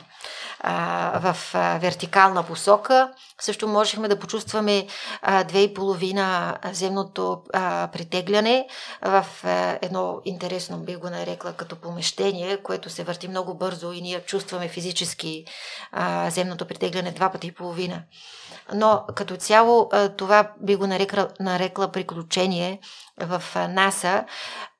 [1.15, 3.11] в вертикална посока.
[3.41, 4.87] Също можехме да почувстваме
[5.47, 7.43] две и половина земното
[7.93, 8.67] притегляне
[9.01, 9.25] в
[9.81, 14.67] едно интересно, би го нарекла, като помещение, което се върти много бързо и ние чувстваме
[14.67, 15.45] физически
[16.27, 18.01] земното притегляне два пъти и половина.
[18.73, 22.79] Но като цяло това би го нарекла, нарекла приключение
[23.21, 24.25] в НАСА,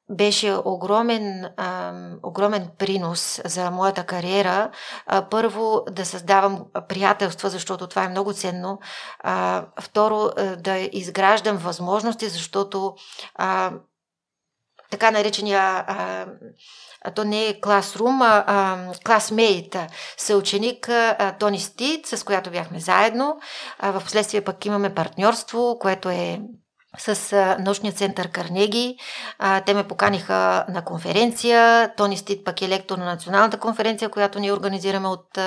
[0.10, 1.94] беше огромен, а,
[2.24, 4.72] огромен принос за моята кариера.
[5.06, 8.80] А, първо, да създавам приятелства, защото това е много ценно.
[9.20, 12.96] А, второ, да изграждам възможности, защото
[13.36, 13.72] а,
[14.92, 16.26] така наречения а,
[17.16, 19.78] то не е класрум, а, а класмейт,
[20.18, 23.40] съученик а, Тони Стит, с която бяхме заедно.
[23.80, 26.42] А, в последствие пък имаме партньорство, което е
[26.98, 28.98] с научния център Карнеги.
[29.66, 31.92] Те ме поканиха на конференция.
[31.96, 35.40] Тони Стит пък е лектор на националната конференция, която ние организираме от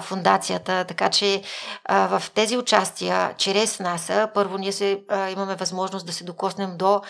[0.00, 0.84] фундацията.
[0.84, 1.42] Така че
[1.88, 5.00] в тези участия, чрез НАСА, първо ние се,
[5.30, 7.02] имаме възможност да се докоснем до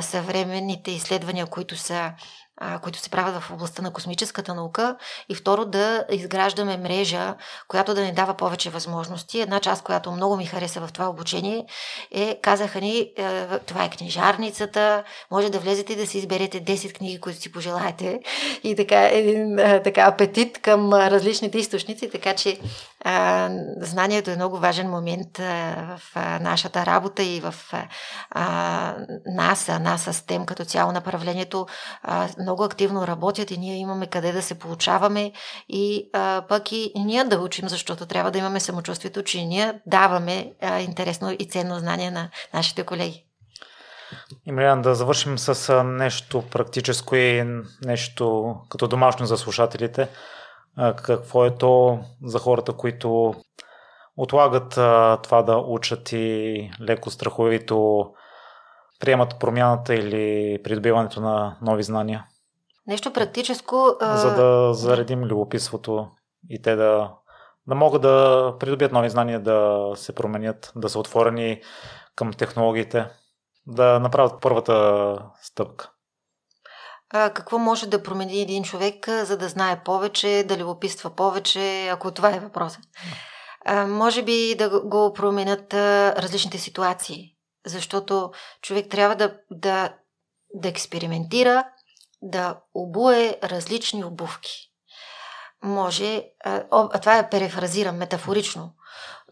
[0.00, 2.12] съвременните изследвания, които са
[2.82, 4.96] които се правят в областта на космическата наука.
[5.28, 7.34] И второ да изграждаме мрежа,
[7.68, 9.40] която да ни дава повече възможности.
[9.40, 11.66] Една част, която много ми хареса в това обучение
[12.10, 16.92] е, казаха ни, е, това е книжарницата, може да влезете и да си изберете 10
[16.92, 18.20] книги, които си пожелаете.
[18.64, 22.60] И така един е, така апетит към различните източници, така че
[23.80, 27.54] знанието е много важен момент а, в а, нашата работа и в
[28.30, 28.94] а,
[29.26, 31.66] НАСА, НАСА STEM като цяло направлението
[32.02, 35.32] а, много активно работят и ние имаме къде да се получаваме
[35.68, 40.52] и а, пък и ние да учим, защото трябва да имаме самочувствието, че ние даваме
[40.62, 43.24] а, интересно и ценно знание на нашите колеги.
[44.46, 47.44] Имриян, да завършим с нещо практическо и
[47.84, 50.08] нещо като домашно за слушателите
[50.96, 53.34] какво е то за хората, които
[54.16, 58.06] отлагат а, това да учат и леко страховито
[59.00, 62.26] приемат промяната или придобиването на нови знания?
[62.86, 63.96] Нещо практическо.
[64.00, 64.16] А...
[64.16, 66.08] За да заредим любопитството
[66.50, 67.12] и те да,
[67.66, 71.60] да могат да придобият нови знания, да се променят, да са отворени
[72.16, 73.06] към технологиите,
[73.66, 75.90] да направят първата стъпка
[77.14, 82.30] какво може да промени един човек, за да знае повече, да любопитства повече, ако това
[82.30, 82.82] е въпросът.
[83.88, 85.74] Може би да го променят
[86.14, 87.36] различните ситуации,
[87.66, 88.30] защото
[88.62, 89.94] човек трябва да, да,
[90.54, 91.64] да експериментира,
[92.22, 94.70] да обуе различни обувки.
[95.62, 98.74] Може, а, това е перефразирам метафорично,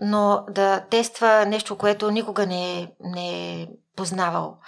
[0.01, 4.59] но да тества нещо, което никога не не е познавал.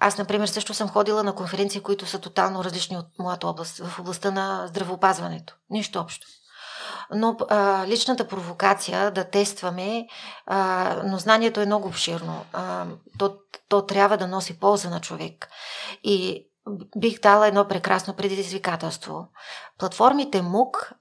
[0.00, 3.98] Аз, например, също съм ходила на конференции, които са тотално различни от моята област, в
[3.98, 5.54] областта на здравеопазването.
[5.70, 6.26] Нищо общо.
[7.14, 10.06] Но а, личната провокация да тестваме,
[10.46, 12.44] а, но знанието е много обширно.
[12.52, 12.86] А,
[13.18, 13.36] то,
[13.68, 15.48] то трябва да носи полза на човек.
[16.02, 16.46] И
[16.96, 19.28] бих дала едно прекрасно предизвикателство.
[19.78, 20.92] Платформите MOOC,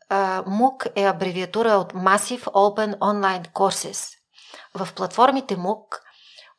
[0.45, 4.17] MOOC е абревиатура от Massive Open Online Courses.
[4.75, 5.99] В платформите MOOC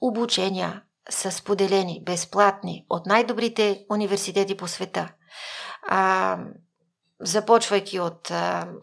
[0.01, 5.13] обучения, са споделени, безплатни от най-добрите университети по света.
[5.89, 6.39] А,
[7.21, 8.31] започвайки от,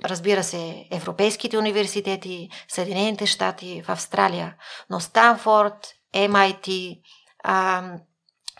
[0.05, 4.55] разбира се, европейските университети, Съединените щати, в Австралия,
[4.89, 6.99] но Станфорд, MIT,
[7.43, 7.83] а,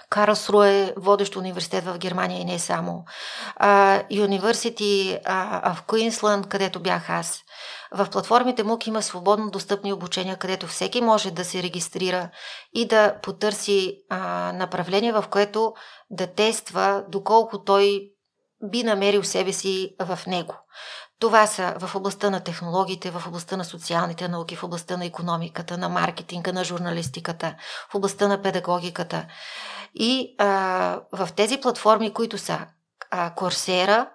[0.09, 3.05] Карлсруе, водещ университет в Германия и не само.
[4.11, 5.19] Университи
[5.65, 7.41] в Куинсланд, където бях аз.
[7.91, 12.29] В платформите МУК има свободно достъпни обучения, където всеки може да се регистрира
[12.73, 14.17] и да потърси а,
[14.53, 15.73] направление, в което
[16.09, 18.11] да тества доколко той
[18.63, 20.55] би намерил себе си в него.
[21.19, 25.77] Това са в областта на технологиите, в областта на социалните науки, в областта на економиката,
[25.77, 27.55] на маркетинга, на журналистиката,
[27.91, 29.25] в областта на педагогиката.
[29.93, 30.45] И а,
[31.11, 32.59] в тези платформи, които са
[33.11, 34.07] а, Coursera,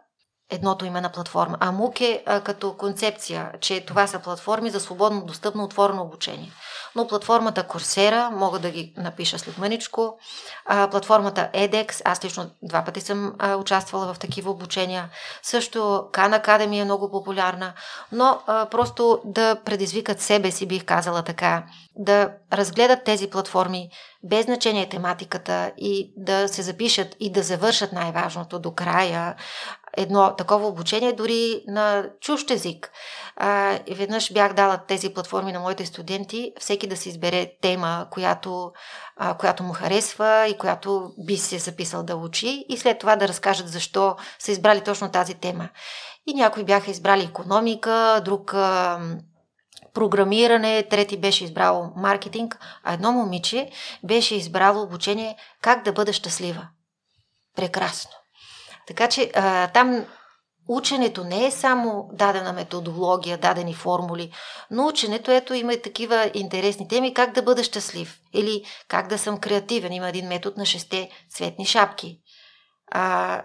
[0.51, 4.81] едното име на платформа, а МУК е а, като концепция, че това са платформи за
[4.81, 6.53] свободно достъпно отворено обучение.
[6.97, 10.19] Но платформата Coursera, мога да ги напиша след мъничко,
[10.67, 15.09] а, платформата edX, аз лично два пъти съм а, участвала в такива обучения,
[15.43, 15.79] също
[16.13, 17.73] Khan Academy е много популярна,
[18.13, 21.65] но а, просто да предизвикат себе си, бих казала така,
[21.97, 23.91] да разгледат тези платформи
[24.23, 29.37] без значение тематиката и да се запишат и да завършат най-важното до края
[29.97, 32.91] едно такова обучение дори на чужд език.
[33.37, 38.73] А, веднъж бях дала тези платформи на моите студенти, всеки да си избере тема, която,
[39.17, 43.29] а, която му харесва и която би се записал да учи и след това да
[43.29, 45.69] разкажат защо са избрали точно тази тема.
[46.27, 49.01] И някои бяха избрали економика, друг а,
[49.95, 53.71] програмиране, трети беше избрал маркетинг, а едно момиче
[54.05, 56.69] беше избрало обучение как да бъда щастлива.
[57.57, 58.11] Прекрасно.
[58.87, 60.05] Така че а, там
[60.69, 64.33] ученето не е само дадена методология, дадени формули,
[64.71, 69.19] но ученето, ето, има и такива интересни теми, как да бъда щастлив или как да
[69.19, 69.93] съм креативен.
[69.93, 72.19] Има един метод на шесте цветни шапки.
[72.91, 73.43] А,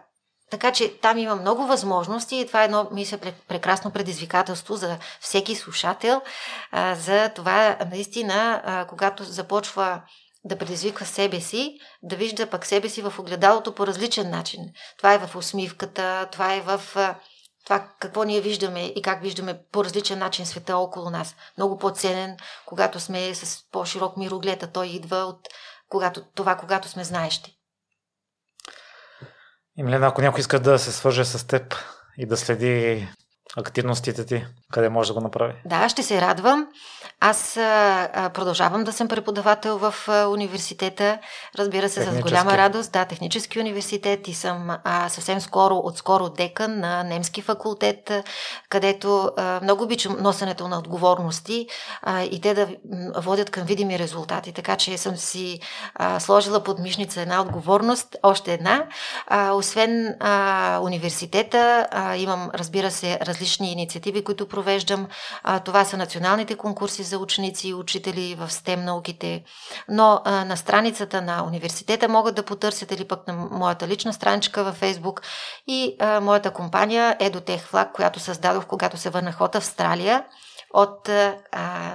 [0.52, 3.18] така че там има много възможности и това е едно, мисля,
[3.48, 6.22] прекрасно предизвикателство за всеки слушател,
[6.72, 10.02] а, за това наистина, а, когато започва
[10.44, 14.60] да предизвиква себе си, да вижда пък себе си в огледалото по различен начин.
[14.98, 16.82] Това е в усмивката, това е в
[17.66, 21.36] това какво ние виждаме и как виждаме по различен начин света около нас.
[21.58, 25.48] Много по-ценен, когато сме с по-широк мироглед, а той идва от
[25.90, 27.56] когато, това, когато сме знаещи.
[29.78, 31.76] И Милена, ако някой иска да се свърже с теб
[32.18, 33.08] и да следи
[33.58, 35.54] активностите ти, къде може да го направи?
[35.66, 36.68] Да, ще се радвам.
[37.20, 41.18] Аз а, продължавам да съм преподавател в а, университета,
[41.58, 42.91] разбира се, с голяма радост.
[42.91, 48.12] Да, технически университет и съм а, съвсем скоро, отскоро декан на немски факултет,
[48.70, 51.68] където а, много обичам носенето на отговорности
[52.02, 52.68] а, и те да
[53.16, 54.52] водят към видими резултати.
[54.52, 55.60] Така че съм си
[55.95, 58.86] а, сложила под мишница една отговорност, още една.
[59.28, 63.39] А, освен а, университета, а, имам, разбира се, различни
[63.72, 65.08] инициативи, които провеждам.
[65.44, 69.44] А, това са националните конкурси за ученици и учители в STEM науките.
[69.90, 74.64] Но а, на страницата на университета могат да потърсят или пък на моята лична страничка
[74.64, 75.22] във Facebook
[75.68, 80.24] и а, моята компания Edotech Flag, която създадох, когато се върнах от Австралия
[80.74, 81.36] от а,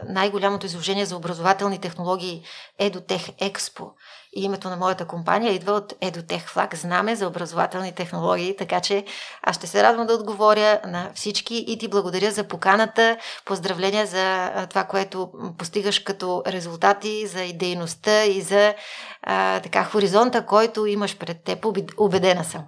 [0.09, 2.43] най-голямото изложение за образователни технологии
[2.81, 3.91] Edotech Expo.
[4.37, 9.05] И името на моята компания идва от Edotech Flag, знаме за образователни технологии, така че
[9.43, 13.17] аз ще се радвам да отговоря на всички и ти благодаря за поканата.
[13.45, 18.75] Поздравления за това, което постигаш като резултати, за идейността и за
[19.23, 21.67] а, така хоризонта, който имаш пред теб.
[21.99, 22.65] Убедена съм.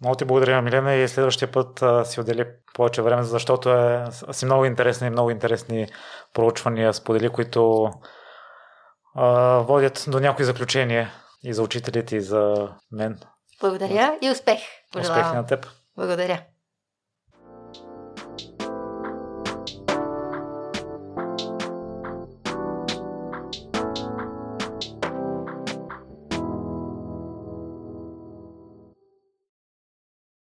[0.00, 4.44] Много ти благодаря, Милена, и следващия път а, си отдели повече време, защото е, си
[4.44, 5.86] много интересни, много интересни
[6.34, 7.90] проучвания сподели, които
[9.16, 11.10] а, водят до някои заключения
[11.44, 13.18] и за учителите, и за мен.
[13.60, 14.60] Благодаря и успех.
[14.92, 15.22] Пожелавам.
[15.22, 15.66] Успех на теб.
[15.96, 16.42] Благодаря.